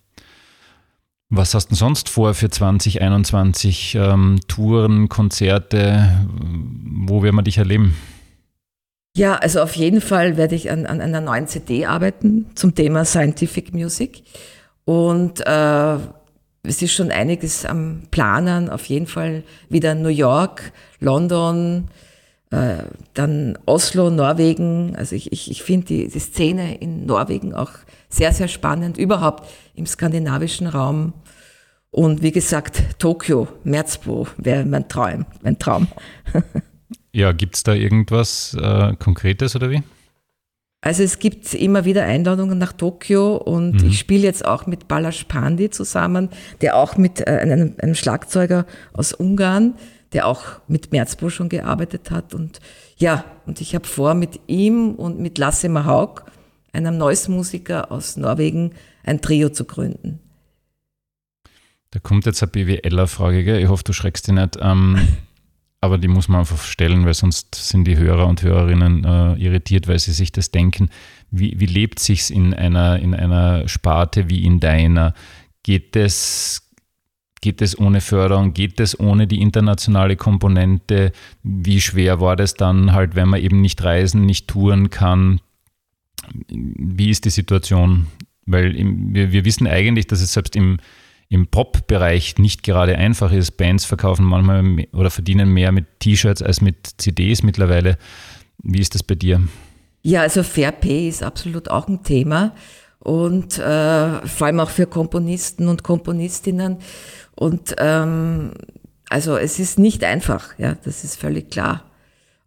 Was 1.29 1.53
hast 1.53 1.71
du 1.71 1.75
sonst 1.75 2.09
vor 2.09 2.33
für 2.33 2.49
2021? 2.49 3.95
Ähm, 3.95 4.39
Touren, 4.47 5.09
Konzerte? 5.09 6.25
Wo 6.29 7.23
werden 7.23 7.35
wir 7.35 7.41
dich 7.41 7.57
erleben? 7.57 7.95
Ja, 9.17 9.35
also 9.35 9.61
auf 9.61 9.75
jeden 9.75 10.01
Fall 10.01 10.37
werde 10.37 10.55
ich 10.55 10.69
an, 10.69 10.85
an 10.85 11.01
einer 11.01 11.21
neuen 11.21 11.47
CD 11.47 11.85
arbeiten 11.85 12.47
zum 12.55 12.75
Thema 12.75 13.05
Scientific 13.05 13.73
Music. 13.73 14.23
Und 14.83 15.39
äh, 15.45 15.95
es 16.63 16.81
ist 16.81 16.93
schon 16.93 17.11
einiges 17.11 17.65
am 17.65 18.03
Planen. 18.11 18.69
Auf 18.69 18.85
jeden 18.85 19.07
Fall 19.07 19.43
wieder 19.69 19.95
New 19.95 20.09
York, 20.09 20.73
London, 20.99 21.87
äh, 22.51 22.83
dann 23.13 23.57
Oslo, 23.65 24.09
Norwegen. 24.09 24.95
Also 24.95 25.15
ich, 25.15 25.31
ich, 25.31 25.51
ich 25.51 25.63
finde 25.63 25.87
die, 25.87 26.07
die 26.07 26.19
Szene 26.19 26.77
in 26.77 27.05
Norwegen 27.05 27.53
auch 27.53 27.71
sehr, 28.09 28.31
sehr 28.31 28.47
spannend. 28.47 28.97
Überhaupt 28.97 29.49
im 29.75 29.85
skandinavischen 29.85 30.67
Raum. 30.67 31.13
Und 31.91 32.21
wie 32.21 32.31
gesagt, 32.31 32.99
Tokio, 32.99 33.47
Märzbo 33.63 34.27
wäre 34.37 34.65
mein 34.65 34.87
Traum. 34.87 35.25
Mein 35.41 35.59
Traum. 35.59 35.87
Ja, 37.15 37.31
gibt 37.31 37.55
es 37.55 37.63
da 37.63 37.73
irgendwas 37.73 38.57
äh, 38.61 38.93
Konkretes 38.97 39.55
oder 39.55 39.71
wie? 39.71 39.81
Also 40.81 41.01
es 41.01 41.17
gibt 41.17 41.53
immer 41.53 41.85
wieder 41.85 42.03
Einladungen 42.03 42.57
nach 42.57 42.73
Tokio 42.73 43.37
und 43.37 43.81
mhm. 43.81 43.89
ich 43.89 43.97
spiele 43.97 44.23
jetzt 44.23 44.43
auch 44.43 44.67
mit 44.67 44.89
Balash 44.89 45.23
Pandi 45.23 45.69
zusammen, 45.69 46.27
der 46.59 46.75
auch 46.75 46.97
mit 46.97 47.21
äh, 47.21 47.39
einem, 47.41 47.73
einem, 47.81 47.95
Schlagzeuger 47.95 48.65
aus 48.91 49.13
Ungarn, 49.13 49.75
der 50.15 50.27
auch 50.27 50.61
mit 50.69 50.93
Merzbo 50.93 51.29
schon 51.29 51.49
gearbeitet 51.49 52.09
hat. 52.09 52.33
Und 52.33 52.61
ja, 52.95 53.25
und 53.45 53.59
ich 53.59 53.75
habe 53.75 53.85
vor, 53.85 54.13
mit 54.13 54.39
ihm 54.47 54.95
und 54.95 55.19
mit 55.19 55.37
Lasse 55.37 55.67
Mahauk, 55.67 56.25
einem 56.71 56.97
Noise-Musiker 56.97 57.91
aus 57.91 58.15
Norwegen, 58.15 58.71
ein 59.03 59.19
Trio 59.19 59.49
zu 59.49 59.65
gründen. 59.65 60.19
Da 61.91 61.99
kommt 61.99 62.25
jetzt 62.25 62.41
eine 62.41 62.49
BWLer-Frage, 62.49 63.59
ich 63.59 63.67
hoffe, 63.67 63.83
du 63.83 63.91
schreckst 63.91 64.27
dich 64.27 64.33
nicht. 64.33 64.57
Ähm, 64.61 64.97
aber 65.81 65.97
die 65.97 66.07
muss 66.07 66.29
man 66.29 66.39
einfach 66.39 66.63
stellen, 66.63 67.05
weil 67.05 67.13
sonst 67.13 67.53
sind 67.53 67.83
die 67.83 67.97
Hörer 67.97 68.27
und 68.27 68.41
Hörerinnen 68.41 69.03
äh, 69.03 69.33
irritiert, 69.33 69.89
weil 69.89 69.99
sie 69.99 70.13
sich 70.13 70.31
das 70.31 70.49
denken. 70.49 70.89
Wie, 71.29 71.59
wie 71.59 71.65
lebt 71.65 71.99
sich's 71.99 72.29
in 72.29 72.53
einer, 72.53 72.99
in 72.99 73.13
einer 73.13 73.67
Sparte 73.67 74.29
wie 74.29 74.45
in 74.45 74.61
deiner? 74.61 75.13
Geht 75.63 75.97
es, 75.97 76.64
geht 77.45 77.61
es 77.61 77.77
ohne 77.77 78.01
Förderung? 78.01 78.53
Geht 78.53 78.79
es 78.79 78.99
ohne 78.99 79.27
die 79.27 79.39
internationale 79.39 80.15
Komponente? 80.15 81.11
Wie 81.43 81.79
schwer 81.79 82.19
war 82.19 82.35
das 82.35 82.55
dann 82.55 82.93
halt, 82.93 83.15
wenn 83.15 83.29
man 83.29 83.39
eben 83.39 83.61
nicht 83.61 83.83
reisen, 83.83 84.25
nicht 84.25 84.47
touren 84.47 84.89
kann? 84.89 85.39
Wie 86.49 87.11
ist 87.11 87.23
die 87.23 87.29
Situation? 87.29 88.07
Weil 88.47 88.73
wir, 88.73 89.31
wir 89.31 89.45
wissen 89.45 89.67
eigentlich, 89.67 90.07
dass 90.07 90.21
es 90.21 90.33
selbst 90.33 90.55
im 90.55 90.77
im 91.27 91.47
Pop-Bereich 91.47 92.37
nicht 92.37 92.61
gerade 92.61 92.97
einfach 92.97 93.31
ist. 93.31 93.57
Bands 93.57 93.83
verkaufen 93.83 94.25
manchmal 94.25 94.61
mehr, 94.61 94.87
oder 94.93 95.09
verdienen 95.09 95.49
mehr 95.49 95.71
mit 95.71 95.99
T-Shirts 95.99 96.43
als 96.43 96.61
mit 96.61 96.87
CDs 96.97 97.41
mittlerweile. 97.41 97.97
Wie 98.61 98.79
ist 98.79 98.93
das 98.93 99.01
bei 99.01 99.15
dir? 99.15 99.41
Ja, 100.03 100.21
also 100.21 100.43
Fair 100.43 100.71
Pay 100.71 101.09
ist 101.09 101.23
absolut 101.23 101.69
auch 101.69 101.87
ein 101.87 102.03
Thema 102.03 102.53
und 103.05 103.59
äh, 103.59 104.27
vor 104.27 104.47
allem 104.47 104.59
auch 104.59 104.71
für 104.71 104.87
Komponisten 104.87 105.67
und 105.67 105.83
Komponistinnen. 105.83 106.77
Und 107.35 107.75
ähm, 107.77 108.53
also 109.09 109.37
es 109.37 109.59
ist 109.59 109.77
nicht 109.77 110.03
einfach, 110.03 110.57
ja, 110.57 110.75
das 110.83 111.03
ist 111.03 111.19
völlig 111.19 111.51
klar. 111.51 111.83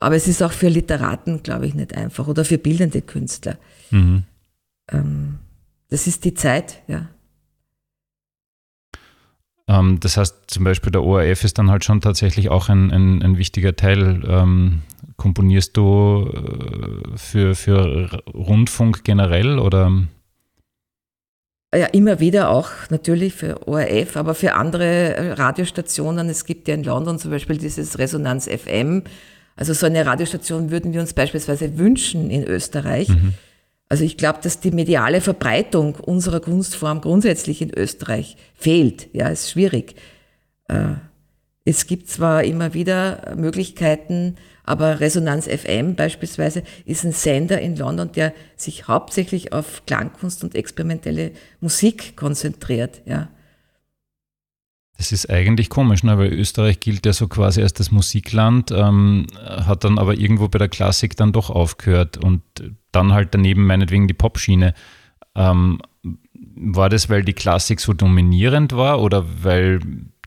Aber 0.01 0.17
es 0.17 0.27
ist 0.27 0.43
auch 0.43 0.51
für 0.51 0.69
Literaten, 0.69 1.45
glaube 1.45 1.69
ich, 1.69 1.75
nicht 1.75 1.97
einfach 1.97 2.27
oder 2.27 2.45
für 2.45 2.59
bildende 2.59 3.03
Künstler. 3.03 3.57
Mhm. 3.93 4.25
Ähm, 4.91 5.39
das 5.91 6.09
ist 6.09 6.25
die 6.25 6.35
Zeit, 6.35 6.83
ja. 6.89 7.07
Ähm, 9.69 10.01
das 10.01 10.17
heißt, 10.17 10.39
zum 10.49 10.65
Beispiel 10.65 10.91
der 10.91 11.05
ORF 11.05 11.45
ist 11.45 11.59
dann 11.59 11.71
halt 11.71 11.85
schon 11.85 12.01
tatsächlich 12.01 12.49
auch 12.49 12.69
ein, 12.69 12.91
ein, 12.91 13.23
ein 13.23 13.39
wichtiger 13.39 13.77
Teil. 13.77 14.25
Ähm, 14.27 14.83
komponierst 15.17 15.77
du 15.77 16.33
äh, 16.33 17.17
für, 17.17 17.55
für 17.55 18.25
Rundfunk 18.35 19.05
generell 19.05 19.61
oder? 19.61 19.93
Ja, 21.75 21.87
immer 21.87 22.19
wieder 22.19 22.49
auch 22.49 22.71
natürlich 22.89 23.35
für 23.35 23.69
ORF, 23.69 24.17
aber 24.17 24.35
für 24.35 24.55
andere 24.55 25.37
Radiostationen. 25.37 26.31
Es 26.31 26.47
gibt 26.47 26.67
ja 26.67 26.75
in 26.75 26.83
London 26.83 27.19
zum 27.19 27.31
Beispiel 27.31 27.59
dieses 27.59 27.99
Resonanz 27.99 28.47
FM. 28.49 29.03
Also 29.55 29.75
so 29.75 29.85
eine 29.85 30.07
Radiostation 30.07 30.71
würden 30.71 30.95
wir 30.95 31.01
uns 31.01 31.13
beispielsweise 31.13 31.77
wünschen 31.77 32.31
in 32.31 32.45
Österreich. 32.45 33.11
Mhm. 33.11 33.35
Also 33.91 34.05
ich 34.05 34.17
glaube, 34.17 34.39
dass 34.43 34.61
die 34.61 34.71
mediale 34.71 35.21
Verbreitung 35.21 35.97
unserer 35.97 36.41
Kunstform 36.41 37.03
grundsätzlich 37.03 37.61
in 37.61 37.77
Österreich 37.77 38.37
fehlt. 38.55 39.09
Ja, 39.13 39.29
ist 39.29 39.51
schwierig. 39.51 39.95
Äh, 40.69 40.95
es 41.69 41.87
gibt 41.87 42.09
zwar 42.09 42.45
immer 42.45 42.73
wieder 42.73 43.35
Möglichkeiten, 43.37 44.37
aber 44.65 45.01
Resonanz 45.01 45.47
FM 45.47 45.97
beispielsweise 45.97 46.63
ist 46.87 47.05
ein 47.05 47.13
Sender 47.13 47.61
in 47.61 47.77
London, 47.77 48.11
der 48.11 48.33
sich 48.57 48.89
hauptsächlich 48.89 49.53
auf 49.53 49.85
Klangkunst 49.85 50.43
und 50.45 50.55
experimentelle 50.55 51.33
Musik 51.61 52.17
konzentriert. 52.17 53.03
Ja. 53.05 53.29
Das 54.97 55.13
ist 55.13 55.29
eigentlich 55.29 55.69
komisch, 55.69 56.03
ne? 56.03 56.17
weil 56.17 56.33
Österreich 56.33 56.81
gilt 56.81 57.05
ja 57.05 57.13
so 57.13 57.29
quasi 57.29 57.61
als 57.61 57.75
das 57.75 57.91
Musikland, 57.91 58.71
ähm, 58.71 59.27
hat 59.39 59.85
dann 59.85 59.99
aber 59.99 60.15
irgendwo 60.15 60.49
bei 60.49 60.59
der 60.59 60.71
Klassik 60.71 61.19
dann 61.19 61.33
doch 61.33 61.51
aufgehört 61.51 62.17
und 62.17 62.41
dann 62.93 63.13
halt 63.13 63.35
daneben 63.35 63.67
meinetwegen 63.67 64.09
die 64.09 64.15
Popschiene. 64.15 64.73
Ähm, 65.35 65.83
war 66.57 66.89
das, 66.89 67.11
weil 67.11 67.25
die 67.25 67.35
Klassik 67.35 67.79
so 67.81 67.93
dominierend 67.93 68.73
war 68.73 69.03
oder 69.03 69.27
weil 69.43 69.81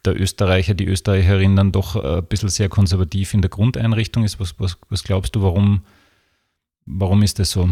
der 0.05 0.19
Österreicher, 0.19 0.73
die 0.73 0.87
Österreicherin 0.87 1.55
dann 1.55 1.71
doch 1.71 1.95
äh, 1.95 2.17
ein 2.17 2.25
bisschen 2.25 2.49
sehr 2.49 2.69
konservativ 2.69 3.33
in 3.33 3.41
der 3.41 3.49
Grundeinrichtung 3.49 4.23
ist? 4.23 4.39
Was, 4.39 4.59
was, 4.59 4.77
was 4.89 5.03
glaubst 5.03 5.35
du, 5.35 5.41
warum, 5.41 5.83
warum 6.85 7.23
ist 7.23 7.39
das 7.39 7.51
so? 7.51 7.69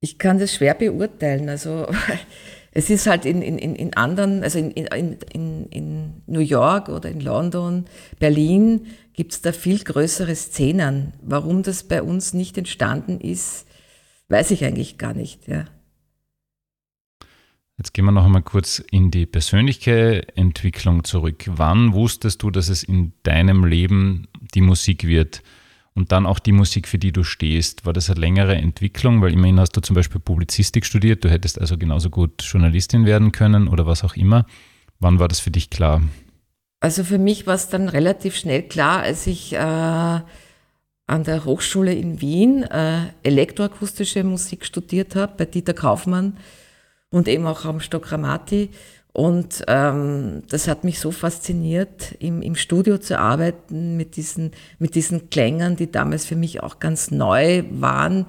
Ich 0.00 0.18
kann 0.18 0.38
das 0.38 0.54
schwer 0.54 0.74
beurteilen. 0.74 1.48
Also 1.48 1.86
es 2.72 2.90
ist 2.90 3.06
halt 3.06 3.24
in, 3.24 3.42
in, 3.42 3.58
in 3.58 3.94
anderen, 3.94 4.42
also 4.42 4.58
in, 4.58 4.70
in, 4.72 5.18
in, 5.32 5.66
in 5.66 6.22
New 6.26 6.40
York 6.40 6.88
oder 6.88 7.10
in 7.10 7.20
London, 7.20 7.84
Berlin, 8.18 8.86
gibt 9.12 9.32
es 9.32 9.42
da 9.42 9.52
viel 9.52 9.78
größere 9.78 10.34
Szenen. 10.34 11.12
Warum 11.22 11.62
das 11.62 11.84
bei 11.84 12.02
uns 12.02 12.32
nicht 12.32 12.56
entstanden 12.56 13.20
ist, 13.20 13.66
weiß 14.28 14.50
ich 14.50 14.64
eigentlich 14.64 14.98
gar 14.98 15.14
nicht. 15.14 15.46
Ja. 15.46 15.66
Jetzt 17.82 17.94
gehen 17.94 18.04
wir 18.04 18.12
noch 18.12 18.26
einmal 18.26 18.42
kurz 18.42 18.80
in 18.92 19.10
die 19.10 19.26
persönliche 19.26 20.36
Entwicklung 20.36 21.02
zurück. 21.02 21.46
Wann 21.46 21.94
wusstest 21.94 22.40
du, 22.44 22.52
dass 22.52 22.68
es 22.68 22.84
in 22.84 23.12
deinem 23.24 23.64
Leben 23.64 24.28
die 24.54 24.60
Musik 24.60 25.04
wird? 25.04 25.42
Und 25.92 26.12
dann 26.12 26.24
auch 26.24 26.38
die 26.38 26.52
Musik, 26.52 26.86
für 26.86 26.98
die 26.98 27.10
du 27.10 27.24
stehst. 27.24 27.84
War 27.84 27.92
das 27.92 28.08
eine 28.08 28.20
längere 28.20 28.54
Entwicklung? 28.54 29.20
Weil 29.20 29.32
immerhin 29.32 29.58
hast 29.58 29.72
du 29.72 29.80
zum 29.80 29.96
Beispiel 29.96 30.20
Publizistik 30.20 30.86
studiert. 30.86 31.24
Du 31.24 31.28
hättest 31.28 31.60
also 31.60 31.76
genauso 31.76 32.08
gut 32.08 32.40
Journalistin 32.44 33.04
werden 33.04 33.32
können 33.32 33.66
oder 33.66 33.84
was 33.84 34.04
auch 34.04 34.14
immer. 34.14 34.46
Wann 35.00 35.18
war 35.18 35.26
das 35.26 35.40
für 35.40 35.50
dich 35.50 35.68
klar? 35.68 36.02
Also 36.78 37.02
für 37.02 37.18
mich 37.18 37.48
war 37.48 37.56
es 37.56 37.68
dann 37.68 37.88
relativ 37.88 38.36
schnell 38.36 38.62
klar, 38.62 39.00
als 39.00 39.26
ich 39.26 39.54
äh, 39.54 39.58
an 39.58 40.24
der 41.08 41.44
Hochschule 41.44 41.92
in 41.92 42.20
Wien 42.20 42.62
äh, 42.62 43.06
elektroakustische 43.24 44.22
Musik 44.22 44.66
studiert 44.66 45.16
habe, 45.16 45.34
bei 45.36 45.46
Dieter 45.46 45.74
Kaufmann 45.74 46.36
und 47.12 47.28
eben 47.28 47.46
auch 47.46 47.64
am 47.64 47.78
Stockramati. 47.78 48.70
Und 49.12 49.62
ähm, 49.68 50.42
das 50.48 50.66
hat 50.68 50.84
mich 50.84 50.98
so 50.98 51.10
fasziniert, 51.10 52.16
im, 52.18 52.40
im 52.40 52.56
Studio 52.56 52.96
zu 52.96 53.18
arbeiten 53.18 53.96
mit 53.96 54.16
diesen, 54.16 54.52
mit 54.78 54.94
diesen 54.94 55.28
Klängen, 55.28 55.76
die 55.76 55.92
damals 55.92 56.24
für 56.24 56.34
mich 56.34 56.62
auch 56.62 56.80
ganz 56.80 57.10
neu 57.10 57.62
waren, 57.70 58.24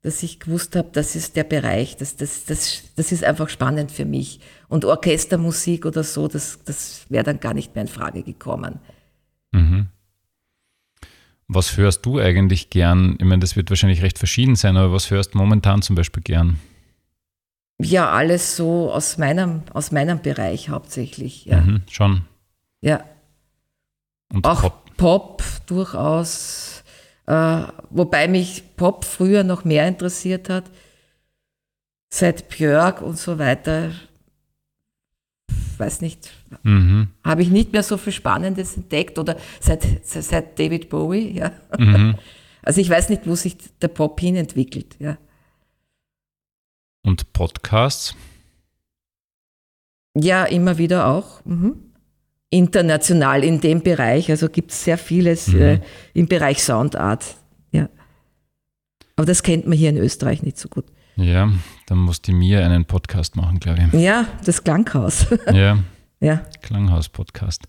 dass 0.00 0.22
ich 0.22 0.40
gewusst 0.40 0.76
habe, 0.76 0.88
das 0.92 1.14
ist 1.14 1.36
der 1.36 1.44
Bereich, 1.44 1.96
das, 1.96 2.16
das, 2.16 2.44
das, 2.46 2.84
das 2.96 3.12
ist 3.12 3.22
einfach 3.22 3.50
spannend 3.50 3.92
für 3.92 4.06
mich. 4.06 4.40
Und 4.68 4.86
Orchestermusik 4.86 5.84
oder 5.84 6.02
so, 6.02 6.26
das, 6.26 6.58
das 6.64 7.04
wäre 7.10 7.24
dann 7.24 7.40
gar 7.40 7.54
nicht 7.54 7.74
mehr 7.74 7.82
in 7.82 7.88
Frage 7.88 8.22
gekommen. 8.22 8.80
Mhm. 9.52 9.88
Was 11.48 11.76
hörst 11.76 12.06
du 12.06 12.18
eigentlich 12.18 12.70
gern? 12.70 13.16
Ich 13.18 13.26
meine, 13.26 13.40
das 13.40 13.56
wird 13.56 13.68
wahrscheinlich 13.68 14.02
recht 14.02 14.18
verschieden 14.18 14.56
sein, 14.56 14.78
aber 14.78 14.92
was 14.92 15.10
hörst 15.10 15.34
du 15.34 15.38
momentan 15.38 15.82
zum 15.82 15.96
Beispiel 15.96 16.22
gern? 16.22 16.58
Ja, 17.80 18.10
alles 18.10 18.56
so 18.56 18.92
aus 18.92 19.18
meinem, 19.18 19.62
aus 19.72 19.90
meinem 19.90 20.22
Bereich 20.22 20.68
hauptsächlich. 20.68 21.44
Ja. 21.46 21.60
Mhm, 21.60 21.82
schon. 21.90 22.22
Ja. 22.80 23.04
Und 24.32 24.46
auch 24.46 24.62
Pop, 24.62 24.96
Pop 24.96 25.42
durchaus. 25.66 26.84
Äh, 27.26 27.62
wobei 27.90 28.28
mich 28.28 28.76
Pop 28.76 29.04
früher 29.04 29.44
noch 29.44 29.64
mehr 29.64 29.88
interessiert 29.88 30.48
hat. 30.48 30.64
Seit 32.12 32.48
Björk 32.48 33.02
und 33.02 33.18
so 33.18 33.38
weiter. 33.38 33.90
Weiß 35.78 36.00
nicht. 36.00 36.30
Mhm. 36.62 37.08
Habe 37.24 37.42
ich 37.42 37.48
nicht 37.48 37.72
mehr 37.72 37.82
so 37.82 37.96
viel 37.96 38.12
Spannendes 38.12 38.76
entdeckt 38.76 39.18
oder 39.18 39.36
seit, 39.60 39.84
seit 40.04 40.58
David 40.58 40.88
Bowie. 40.88 41.36
Ja. 41.36 41.52
Mhm. 41.78 42.16
Also 42.66 42.80
ich 42.80 42.88
weiß 42.88 43.10
nicht, 43.10 43.26
wo 43.26 43.34
sich 43.34 43.58
der 43.82 43.88
Pop 43.88 44.18
hin 44.18 44.36
entwickelt. 44.36 44.96
Ja. 44.98 45.18
Und 47.04 47.32
Podcasts? 47.34 48.16
Ja, 50.16 50.44
immer 50.44 50.78
wieder 50.78 51.06
auch. 51.06 51.44
Mhm. 51.44 51.76
International 52.50 53.44
in 53.44 53.60
dem 53.60 53.82
Bereich. 53.82 54.30
Also 54.30 54.48
gibt 54.48 54.70
es 54.70 54.84
sehr 54.84 54.96
vieles 54.96 55.48
mhm. 55.48 55.60
äh, 55.60 55.80
im 56.14 56.26
Bereich 56.26 56.62
Soundart. 56.62 57.36
Ja. 57.72 57.88
Aber 59.16 59.26
das 59.26 59.42
kennt 59.42 59.66
man 59.66 59.76
hier 59.76 59.90
in 59.90 59.98
Österreich 59.98 60.42
nicht 60.42 60.58
so 60.58 60.68
gut. 60.68 60.86
Ja, 61.16 61.52
dann 61.86 61.98
muss 61.98 62.22
die 62.22 62.32
Mia 62.32 62.64
einen 62.64 62.86
Podcast 62.86 63.36
machen, 63.36 63.60
glaube 63.60 63.88
ich. 63.92 64.00
Ja, 64.00 64.26
das 64.44 64.64
Klanghaus. 64.64 65.26
ja. 65.52 65.78
ja. 66.20 66.36
Klanghaus-Podcast. 66.62 67.64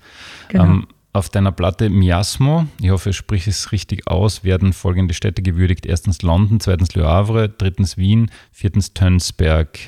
Genau. 0.48 0.64
Ähm, 0.64 0.88
auf 1.16 1.30
deiner 1.30 1.52
Platte 1.52 1.90
Miasmo, 1.90 2.68
ich 2.82 2.90
hoffe, 2.90 3.12
ich 3.12 3.16
spreche 3.16 3.50
es 3.50 3.72
richtig 3.72 4.08
aus, 4.08 4.44
werden 4.44 4.74
folgende 4.74 5.14
Städte 5.14 5.42
gewürdigt. 5.42 5.86
Erstens 5.86 6.22
London, 6.22 6.60
zweitens 6.60 6.94
Le 6.94 7.06
Havre, 7.06 7.50
drittens 7.50 7.98
Wien, 7.98 8.30
viertens 8.52 8.94
Tönsberg. 8.94 9.80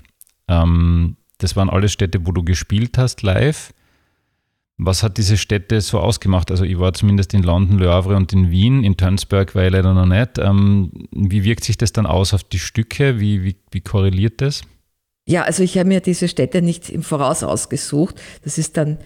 Ähm, 0.47 1.17
das 1.37 1.55
waren 1.55 1.69
alles 1.69 1.91
Städte, 1.91 2.25
wo 2.25 2.31
du 2.31 2.43
gespielt 2.43 2.97
hast 2.97 3.21
live. 3.23 3.73
Was 4.77 5.03
hat 5.03 5.17
diese 5.17 5.37
Städte 5.37 5.81
so 5.81 5.99
ausgemacht? 5.99 6.49
Also 6.51 6.63
ich 6.63 6.79
war 6.79 6.93
zumindest 6.93 7.33
in 7.33 7.43
London, 7.43 7.79
Le 7.79 7.89
Havre 7.89 8.15
und 8.15 8.31
in 8.31 8.49
Wien. 8.49 8.83
In 8.83 8.95
Tönsberg 8.95 9.53
war 9.53 9.65
ich 9.65 9.71
leider 9.71 9.93
noch 9.93 10.05
nicht. 10.05 10.37
Ähm, 10.37 10.91
wie 11.11 11.43
wirkt 11.43 11.63
sich 11.63 11.77
das 11.77 11.91
dann 11.91 12.05
aus 12.05 12.33
auf 12.33 12.43
die 12.43 12.59
Stücke? 12.59 13.19
Wie, 13.19 13.43
wie, 13.43 13.55
wie 13.71 13.81
korreliert 13.81 14.39
das? 14.39 14.61
Ja, 15.27 15.43
also 15.43 15.61
ich 15.61 15.77
habe 15.77 15.89
mir 15.89 15.99
diese 15.99 16.27
Städte 16.27 16.61
nicht 16.61 16.89
im 16.89 17.03
Voraus 17.03 17.43
ausgesucht. 17.43 18.21
Das 18.43 18.57
ist 18.57 18.77
dann 18.77 18.99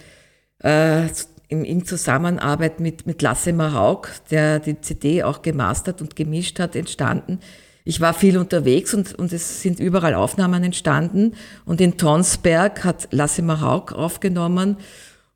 äh, 0.59 1.07
in, 1.51 1.65
in 1.65 1.85
Zusammenarbeit 1.85 2.79
mit, 2.79 3.05
mit 3.05 3.21
Lasse 3.21 3.51
Marauk, 3.51 4.09
der 4.31 4.59
die 4.59 4.79
CD 4.79 5.21
auch 5.23 5.41
gemastert 5.41 6.01
und 6.01 6.15
gemischt 6.15 6.59
hat, 6.59 6.75
entstanden. 6.77 7.39
Ich 7.83 7.99
war 7.99 8.13
viel 8.13 8.37
unterwegs 8.37 8.93
und, 8.93 9.13
und 9.15 9.33
es 9.33 9.61
sind 9.61 9.79
überall 9.79 10.13
Aufnahmen 10.13 10.63
entstanden. 10.63 11.33
Und 11.65 11.81
in 11.81 11.97
Tonsberg 11.97 12.85
hat 12.85 13.09
Lasse 13.11 13.41
Marauk 13.41 13.91
aufgenommen. 13.91 14.77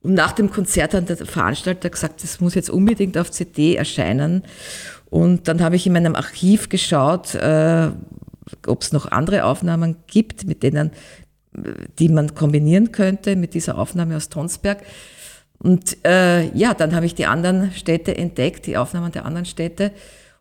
Und 0.03 0.13
nach 0.13 0.31
dem 0.31 0.51
Konzert 0.51 0.93
hat 0.93 1.09
der 1.09 1.17
Veranstalter 1.17 1.89
gesagt, 1.89 2.23
das 2.23 2.39
muss 2.39 2.55
jetzt 2.55 2.69
unbedingt 2.69 3.17
auf 3.17 3.29
CD 3.29 3.75
erscheinen. 3.75 4.43
Und 5.09 5.49
dann 5.49 5.61
habe 5.61 5.75
ich 5.75 5.85
in 5.85 5.93
meinem 5.93 6.15
Archiv 6.15 6.69
geschaut, 6.69 7.35
äh, 7.35 7.89
ob 8.67 8.81
es 8.81 8.93
noch 8.93 9.11
andere 9.11 9.43
Aufnahmen 9.43 9.97
gibt, 10.07 10.47
mit 10.47 10.63
denen, 10.63 10.91
die 11.99 12.07
man 12.07 12.35
kombinieren 12.35 12.93
könnte 12.93 13.35
mit 13.35 13.53
dieser 13.53 13.77
Aufnahme 13.77 14.15
aus 14.15 14.29
Tonsberg. 14.29 14.81
Und 15.59 15.97
äh, 16.05 16.49
ja, 16.55 16.73
dann 16.73 16.95
habe 16.95 17.05
ich 17.05 17.15
die 17.15 17.25
anderen 17.25 17.71
Städte 17.71 18.15
entdeckt, 18.15 18.65
die 18.65 18.77
Aufnahmen 18.77 19.11
der 19.11 19.25
anderen 19.25 19.45
Städte. 19.45 19.91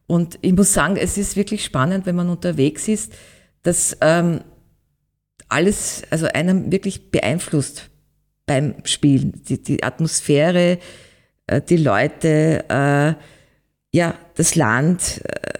Und 0.06 0.38
ich 0.42 0.52
muss 0.52 0.72
sagen, 0.72 0.96
es 0.96 1.16
ist 1.16 1.36
wirklich 1.36 1.64
spannend, 1.64 2.06
wenn 2.06 2.16
man 2.16 2.28
unterwegs 2.28 2.88
ist, 2.88 3.14
dass 3.62 3.96
ähm, 4.00 4.40
alles, 5.48 6.02
also 6.10 6.26
einem 6.26 6.70
wirklich 6.70 7.10
beeinflusst 7.10 7.90
beim 8.46 8.74
Spielen. 8.84 9.42
Die, 9.48 9.62
die 9.62 9.82
Atmosphäre, 9.82 10.78
äh, 11.46 11.60
die 11.62 11.76
Leute, 11.76 12.64
äh, 12.68 13.14
ja, 13.96 14.14
das 14.34 14.54
Land, 14.54 15.22
äh, 15.24 15.52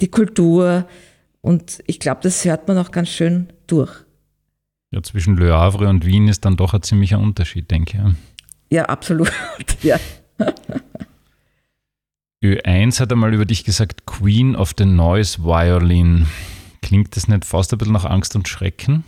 die 0.00 0.08
Kultur. 0.08 0.86
Und 1.40 1.82
ich 1.86 2.00
glaube, 2.00 2.20
das 2.22 2.44
hört 2.44 2.68
man 2.68 2.78
auch 2.78 2.90
ganz 2.90 3.08
schön 3.10 3.52
durch. 3.66 3.92
Ja, 4.92 5.02
zwischen 5.02 5.36
Le 5.36 5.52
Havre 5.52 5.88
und 5.88 6.04
Wien 6.04 6.26
ist 6.28 6.44
dann 6.44 6.56
doch 6.56 6.74
ein 6.74 6.82
ziemlicher 6.82 7.18
Unterschied, 7.18 7.70
denke 7.70 7.98
ich. 7.98 8.14
Ja, 8.70 8.84
absolut. 8.84 9.32
ja. 9.82 9.98
Ö1 12.42 13.00
hat 13.00 13.12
einmal 13.12 13.34
über 13.34 13.44
dich 13.44 13.64
gesagt, 13.64 14.06
Queen 14.06 14.56
of 14.56 14.72
the 14.78 14.86
Noise 14.86 15.44
Violin. 15.44 16.26
Klingt 16.82 17.14
das 17.16 17.28
nicht 17.28 17.44
fast 17.44 17.72
ein 17.72 17.78
bisschen 17.78 17.92
nach 17.92 18.06
Angst 18.06 18.34
und 18.34 18.48
Schrecken? 18.48 19.04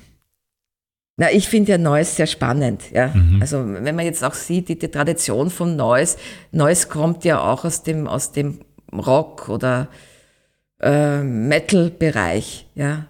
Na, 1.17 1.31
ich 1.31 1.49
finde 1.49 1.73
ja 1.73 1.79
Noise 1.79 2.15
sehr 2.15 2.27
spannend. 2.27 2.91
Ja. 2.93 3.09
Mhm. 3.09 3.41
Also 3.41 3.65
wenn 3.65 3.95
man 3.95 4.05
jetzt 4.05 4.25
auch 4.25 4.35
sieht, 4.35 4.69
die, 4.69 4.79
die, 4.79 4.89
Tradition 4.89 5.51
von 5.51 5.77
Noise, 5.77 6.17
Noise 6.51 6.89
kommt 6.89 7.25
ja 7.25 7.41
auch 7.41 7.65
aus 7.65 7.83
dem, 7.83 8.07
aus 8.07 8.33
dem 8.33 8.61
Rock- 8.93 9.49
oder 9.49 9.89
äh, 10.81 11.23
Metal-Bereich. 11.23 12.67
Ja. 12.75 13.07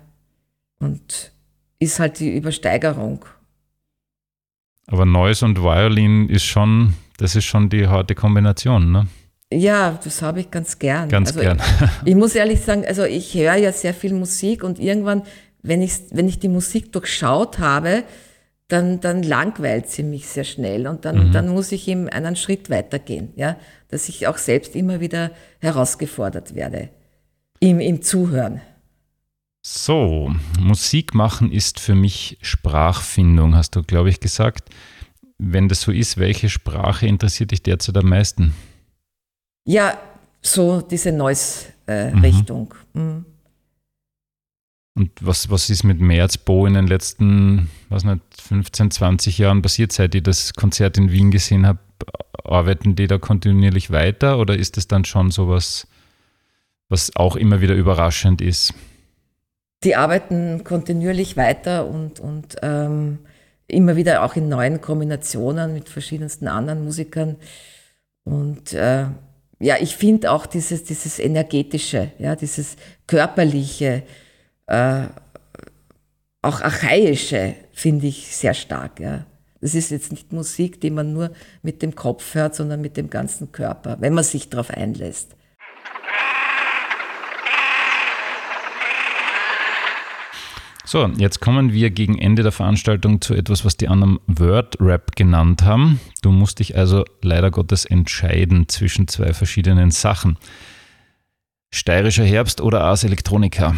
Und 0.79 1.33
ist 1.79 1.99
halt 1.99 2.21
die 2.21 2.37
Übersteigerung. 2.37 3.25
Aber 4.93 5.07
Noise 5.07 5.47
und 5.47 5.63
Violin 5.63 6.29
ist 6.29 6.45
schon, 6.45 6.93
das 7.17 7.35
ist 7.35 7.47
schon 7.47 7.71
die 7.71 7.89
harte 7.89 8.15
Kombination, 8.15 8.93
ne? 8.93 9.07
Ja, 9.51 9.99
das 10.05 10.21
habe 10.21 10.41
ich 10.41 10.51
ganz 10.51 10.79
gern. 10.79 11.09
Ganz 11.09 11.31
also 11.31 11.41
gern. 11.41 11.59
Ich, 11.59 11.91
ich, 12.11 12.15
muss 12.15 12.35
ehrlich 12.35 12.61
sagen, 12.61 12.85
also 12.87 13.05
ich 13.05 13.33
höre 13.35 13.57
ja 13.57 13.73
sehr 13.73 13.95
viel 13.95 14.13
Musik 14.13 14.63
und 14.63 14.79
irgendwann, 14.79 15.23
wenn 15.63 15.81
ich, 15.81 15.95
wenn 16.11 16.29
ich 16.29 16.41
die 16.41 16.49
Musik 16.49 16.93
durchschaut 16.93 17.59
habe, 17.59 18.05
dann, 18.69 19.01
dann 19.01 19.23
langweilt 19.23 19.89
sie 19.89 20.03
mich 20.03 20.29
sehr 20.29 20.45
schnell 20.45 20.87
und 20.87 21.07
dann, 21.07 21.29
mhm. 21.29 21.33
dann 21.33 21.49
muss 21.49 21.73
ich 21.73 21.89
eben 21.89 22.11
einen 22.11 22.37
Schritt 22.37 22.69
weitergehen, 22.69 23.33
ja, 23.37 23.57
dass 23.89 24.11
ich 24.11 24.27
auch 24.27 24.37
selbst 24.37 24.77
immer 24.77 25.01
wieder 25.01 25.31
herausgefordert 25.61 26.55
werde 26.55 26.91
im, 27.61 27.81
im 27.81 28.03
Zuhören. 28.03 28.61
So, 29.65 30.35
Musik 30.59 31.15
machen 31.15 31.53
ist 31.53 31.79
für 31.79 31.95
mich 31.95 32.37
Sprachfindung, 32.43 33.55
hast 33.55 33.77
du, 33.77 33.85
glaube 33.85 34.11
ich, 34.11 34.19
gesagt. 34.19 34.69
Wenn 35.39 35.69
das 35.69 35.83
so 35.83 35.93
ist, 35.93 36.19
welche 36.19 36.49
Sprache 36.49 37.07
interessiert 37.07 37.53
dich 37.53 37.63
derzeit 37.63 37.97
am 37.97 38.09
meisten? 38.09 38.55
Ja, 39.65 39.99
so 40.41 40.81
diese 40.81 41.13
Noise-Richtung. 41.13 42.75
Äh, 42.95 42.99
mhm. 42.99 43.25
Und 44.95 45.11
was, 45.21 45.49
was 45.49 45.71
ist 45.71 45.85
mit 45.85 46.01
Merzbo 46.01 46.67
in 46.67 46.75
den 46.75 46.89
letzten, 46.89 47.71
was 47.89 48.05
nicht, 48.05 48.21
15, 48.41 48.91
20 48.91 49.39
Jahren 49.39 49.63
passiert, 49.63 49.93
seit 49.93 50.15
ich 50.17 50.25
das 50.25 50.55
Konzert 50.55 50.99
in 50.99 51.13
Wien 51.13 51.31
gesehen 51.31 51.67
habe? 51.67 51.79
Arbeiten 52.45 52.97
die 52.97 53.07
da 53.07 53.19
kontinuierlich 53.19 53.93
weiter 53.93 54.39
oder 54.39 54.57
ist 54.57 54.77
es 54.77 54.89
dann 54.89 55.05
schon 55.05 55.31
sowas, 55.31 55.87
was 56.89 57.15
auch 57.15 57.37
immer 57.37 57.61
wieder 57.61 57.75
überraschend 57.75 58.41
ist? 58.41 58.75
Die 59.85 59.97
arbeiten 59.97 60.65
kontinuierlich 60.65 61.37
weiter 61.37 61.87
und, 61.87 62.21
und 62.21 62.57
ähm, 62.63 63.19
immer 63.67 63.97
wieder 63.97 64.23
auch 64.23 64.37
in 64.37 64.49
neuen 64.49 64.81
Kombinationen 64.81 65.75
mit 65.75 65.89
verschiedensten 65.89 66.47
anderen 66.47 66.85
Musikern. 66.85 67.37
Und 68.25 68.73
äh, 68.75 69.07
ja, 69.59 69.77
ich 69.81 69.97
finde 69.97 70.31
auch 70.31 70.47
dieses, 70.47 70.85
dieses 70.85 71.19
energetische, 71.19 72.13
ja, 72.19 72.37
dieses 72.37 72.77
körperliche, 73.07 74.03
äh, 74.67 75.03
auch 76.43 76.61
archaische 76.61 77.55
finde 77.73 78.09
ich 78.09 78.37
sehr 78.37 78.55
stark. 78.55 79.01
Ja. 79.01 79.27
Das 79.61 79.75
ist 79.75 79.91
jetzt 79.91 80.11
nicht 80.11 80.33
Musik, 80.33 80.81
die 80.81 80.91
man 80.91 81.13
nur 81.13 81.31
mit 81.63 81.83
dem 81.83 81.95
Kopf 81.95 82.35
hört, 82.35 82.55
sondern 82.57 82.81
mit 82.81 82.97
dem 82.97 83.11
ganzen 83.11 83.53
Körper, 83.53 83.97
wenn 84.01 84.13
man 84.13 84.25
sich 84.25 84.51
darauf 84.51 84.71
einlässt. 84.71 85.37
So, 90.93 91.07
jetzt 91.17 91.41
kommen 91.41 91.73
wir 91.73 91.89
gegen 91.89 92.19
Ende 92.19 92.43
der 92.43 92.53
Veranstaltung 92.53 93.23
zu 93.23 93.33
etwas, 93.33 93.65
was 93.65 93.79
die 93.79 93.89
anderen 93.89 94.19
Word 94.27 94.77
Rap 94.79 95.17
genannt 95.17 95.63
haben. 95.63 95.99
Du 96.21 96.31
musst 96.33 96.59
dich 96.59 96.77
also 96.77 97.07
leider 97.23 97.51
Gottes 97.51 97.87
entscheiden 97.87 98.69
zwischen 98.69 99.09
zwei 99.09 99.33
verschiedenen 99.33 99.91
Sachen. 99.91 100.37
Steirischer 101.73 102.27
Herbst 102.27 102.61
oder 102.61 102.83
Ars 102.83 103.05
Electronica? 103.05 103.75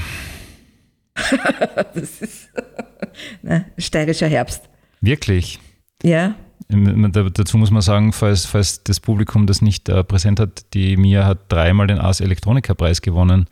das 1.95 2.21
ist 2.21 2.49
ne, 3.43 3.67
steirischer 3.79 4.27
Herbst. 4.27 4.69
Wirklich? 5.01 5.61
Ja. 6.03 6.35
Dazu 6.69 7.59
muss 7.59 7.71
man 7.71 7.83
sagen, 7.83 8.13
falls, 8.13 8.45
falls 8.45 8.83
das 8.83 8.99
Publikum 8.99 9.47
das 9.47 9.63
nicht 9.63 9.89
äh, 9.89 10.03
präsent 10.03 10.41
hat, 10.41 10.75
die 10.75 10.97
Mia 10.97 11.25
hat 11.25 11.53
dreimal 11.53 11.87
den 11.87 12.01
Ars 12.01 12.19
Electronica 12.19 12.75
Preis 12.75 13.03
gewonnen, 13.03 13.47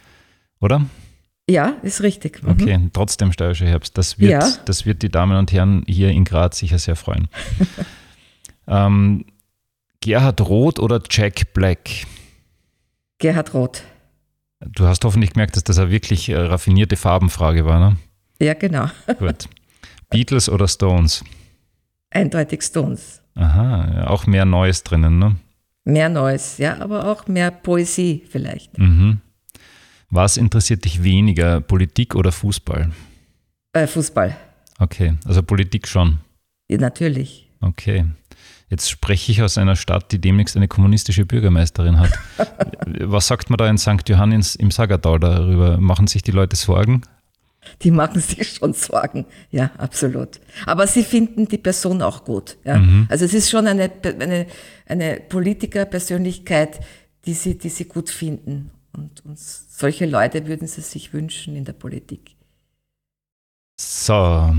oder? 0.59 0.85
Ja, 1.49 1.77
ist 1.83 2.03
richtig. 2.03 2.43
Mhm. 2.43 2.51
Okay, 2.51 2.91
trotzdem 2.93 3.33
steirischer 3.33 3.67
Herbst. 3.67 3.99
Das 3.99 4.19
wird, 4.19 4.31
ja. 4.31 4.49
das 4.65 4.87
wird 4.87 5.03
die 5.03 5.11
Damen 5.11 5.37
und 5.37 5.53
Herren 5.53 5.85
hier 5.87 6.11
in 6.11 6.25
Graz 6.25 6.59
sicher 6.59 6.79
sehr 6.79 6.97
freuen. 6.97 7.29
ähm, 8.69 9.25
Gerhard 10.01 10.41
Roth 10.41 10.79
oder 10.79 11.01
Jack 11.11 11.53
Black? 11.53 12.07
Gerhard 13.19 13.55
Roth. 13.55 13.83
Du 14.61 14.87
hast 14.87 15.05
hoffentlich 15.05 15.33
gemerkt, 15.33 15.57
dass 15.57 15.65
das 15.65 15.79
eine 15.79 15.91
wirklich 15.91 16.29
äh, 16.29 16.37
raffinierte 16.37 16.97
Farbenfrage 16.97 17.65
war, 17.65 17.81
ne? 17.81 17.97
Ja, 18.41 18.55
genau. 18.55 18.87
Gut. 19.19 19.49
Beatles 20.11 20.49
oder 20.49 20.69
Stones? 20.69 21.25
Eindeutig 22.11 22.63
Stones. 22.63 23.21
Aha, 23.35 24.05
auch 24.07 24.27
mehr 24.27 24.45
Neues 24.45 24.83
drinnen, 24.85 25.19
ne? 25.19 25.37
Mehr 25.85 26.09
Neues, 26.09 26.59
ja, 26.59 26.79
aber 26.79 27.07
auch 27.07 27.27
mehr 27.27 27.51
Poesie 27.51 28.23
vielleicht. 28.29 28.79
Mhm. 28.79 29.21
Was 30.15 30.37
interessiert 30.37 30.85
dich 30.85 31.03
weniger, 31.03 31.63
Politik 31.63 32.15
oder 32.15 32.33
Fußball? 32.33 32.91
Äh, 33.73 33.87
Fußball. 33.87 34.37
Okay, 34.79 35.15
also 35.25 35.43
Politik 35.43 35.89
schon. 35.89 36.19
Ja, 36.69 36.77
natürlich. 36.77 37.49
Okay. 37.63 38.05
Jetzt 38.69 38.91
spreche 38.91 39.33
ich 39.33 39.41
aus 39.41 39.57
einer 39.57 39.75
Stadt, 39.75 40.13
die 40.13 40.19
demnächst 40.19 40.55
eine 40.55 40.69
kommunistische 40.69 41.25
Bürgermeisterin 41.25 41.99
hat. 41.99 42.13
Was 42.87 43.27
sagt 43.27 43.49
man 43.49 43.57
da 43.57 43.67
in 43.71 43.79
St. 43.79 44.07
Johannes 44.07 44.55
im 44.55 44.71
Sagertal 44.71 45.19
darüber? 45.19 45.79
Machen 45.79 46.07
sich 46.07 46.23
die 46.23 46.31
Leute 46.31 46.57
Sorgen? 46.57 47.01
Die 47.81 47.91
machen 47.91 48.21
sich 48.21 48.53
schon 48.53 48.75
Sorgen, 48.75 49.25
ja, 49.51 49.71
absolut. 49.79 50.41
Aber 50.67 50.87
sie 50.87 51.05
finden 51.05 51.49
die 51.49 51.59
Person 51.59 52.03
auch 52.03 52.25
gut. 52.25 52.59
Ja. 52.65 52.77
Mhm. 52.77 53.07
Also 53.09 53.25
es 53.25 53.33
ist 53.33 53.49
schon 53.49 53.67
eine, 53.67 53.91
eine, 54.05 54.47
eine 54.87 55.21
Politikerpersönlichkeit, 55.27 56.81
die 57.25 57.33
sie, 57.33 57.57
die 57.57 57.71
sie 57.71 57.87
gut 57.87 58.11
finden. 58.11 58.73
Und, 58.97 59.25
und 59.25 59.39
solche 59.39 60.07
Leute 60.07 60.47
würden 60.47 60.67
sie 60.67 60.83
sich 60.83 61.13
wünschen 61.13 61.57
in 61.57 61.65
der 61.65 61.73
Politik. 61.73 62.37
So, 63.81 64.55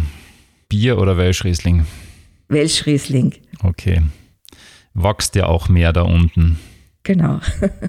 Bier 0.70 0.98
oder 0.98 1.18
Welschriesling? 1.18 1.86
Welschriesling. 2.48 3.36
Okay. 3.62 4.02
Wächst 4.94 5.36
ja 5.36 5.46
auch 5.46 5.70
mehr 5.70 5.94
da 5.94 6.02
unten. 6.02 6.60
Genau. 7.04 7.40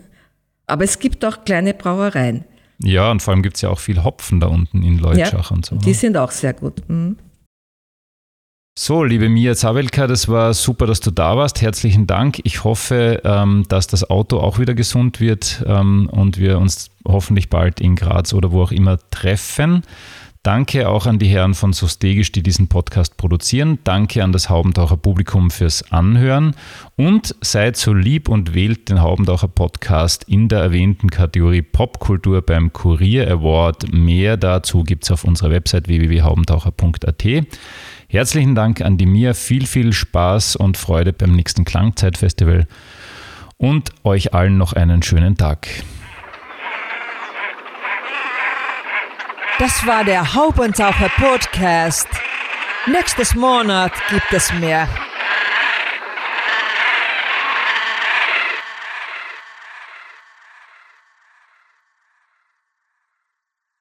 Aber 0.67 0.85
es 0.85 0.99
gibt 0.99 1.25
auch 1.25 1.45
kleine 1.45 1.75
Brauereien. 1.75 2.45
Ja, 2.79 3.11
und 3.11 3.21
vor 3.21 3.33
allem 3.33 3.43
gibt 3.43 3.57
es 3.57 3.63
ja 3.63 3.71
auch 3.71 3.79
viel 3.79 4.03
Hopfen 4.03 4.41
da 4.41 4.49
unten 4.49 4.83
in 4.83 4.99
Leutschach 4.99 5.51
ja, 5.51 5.57
und 5.57 5.65
so. 5.65 5.77
Die 5.77 5.89
ne? 5.89 5.95
sind 5.95 6.17
auch 6.17 6.31
sehr 6.31 6.55
gut. 6.55 6.89
Mhm. 6.89 7.17
So, 8.77 9.05
liebe 9.05 9.29
Mia 9.29 9.55
Zabelka, 9.55 10.09
das 10.09 10.29
war 10.29 10.53
super, 10.53 10.87
dass 10.87 10.99
du 10.99 11.13
da 11.13 11.37
warst. 11.37 11.63
Herzlichen 11.63 12.09
Dank. 12.09 12.41
Ich 12.43 12.65
hoffe, 12.65 13.21
ähm, 13.25 13.65
dass 13.69 13.87
das 13.87 14.11
Auto 14.11 14.39
auch 14.39 14.59
wieder 14.59 14.75
gesund 14.75 15.21
wird 15.21 15.65
ähm, 15.65 16.09
und 16.11 16.39
wir 16.39 16.59
uns 16.59 16.91
hoffentlich 17.07 17.51
bald 17.51 17.81
in 17.81 17.95
Graz 17.95 18.33
oder 18.33 18.51
wo 18.51 18.63
auch 18.63 18.73
immer 18.73 18.99
treffen. 19.11 19.85
Danke 20.43 20.89
auch 20.89 21.07
an 21.07 21.21
die 21.21 21.29
Herren 21.29 21.55
von 21.55 21.73
Sostegisch, 21.73 22.33
die 22.33 22.43
diesen 22.43 22.67
Podcast 22.67 23.17
produzieren. 23.17 23.79
Danke 23.85 24.25
an 24.25 24.33
das 24.33 24.51
Haubentaucher 24.51 24.97
Publikum 24.97 25.53
fürs 25.53 25.93
Anhören. 25.93 26.57
Und 26.97 27.35
seid 27.41 27.77
so 27.77 27.95
lieb 27.95 28.29
und 28.29 28.55
wählt 28.55 28.91
den 28.91 29.01
Haubentaucher 29.01 29.49
Podcast 29.49 30.25
in 30.25 30.49
der 30.49 30.59
erwähnten 30.59 31.11
Kategorie 31.11 31.63
Popkultur 31.63 32.43
beim 32.43 32.73
Kurier 32.73 33.31
Award. 33.31 33.93
Mehr 33.93 34.37
dazu 34.37 34.83
gibt 34.83 35.05
es 35.05 35.13
auf 35.13 35.23
unserer 35.23 35.51
Website 35.51 35.87
www.haubentaucher.at. 35.87 37.25
Herzlichen 38.15 38.55
Dank 38.55 38.81
an 38.81 38.97
die 38.97 39.07
Mia. 39.07 39.35
Viel, 39.35 39.67
viel 39.67 39.93
Spaß 39.93 40.55
und 40.55 40.77
Freude 40.77 41.13
beim 41.13 41.33
nächsten 41.33 41.65
Klangzeitfestival. 41.65 42.69
Und 43.57 43.91
euch 44.05 44.33
allen 44.33 44.57
noch 44.57 44.73
einen 44.73 45.03
schönen 45.03 45.37
Tag. 45.37 45.67
Das 49.59 49.85
war 49.85 50.05
der 50.05 50.33
Haubentaucher 50.33 51.09
Podcast. 51.17 52.07
Nächstes 52.87 53.35
Monat 53.35 53.91
gibt 54.09 54.33
es 54.33 54.53
mehr. 54.61 54.87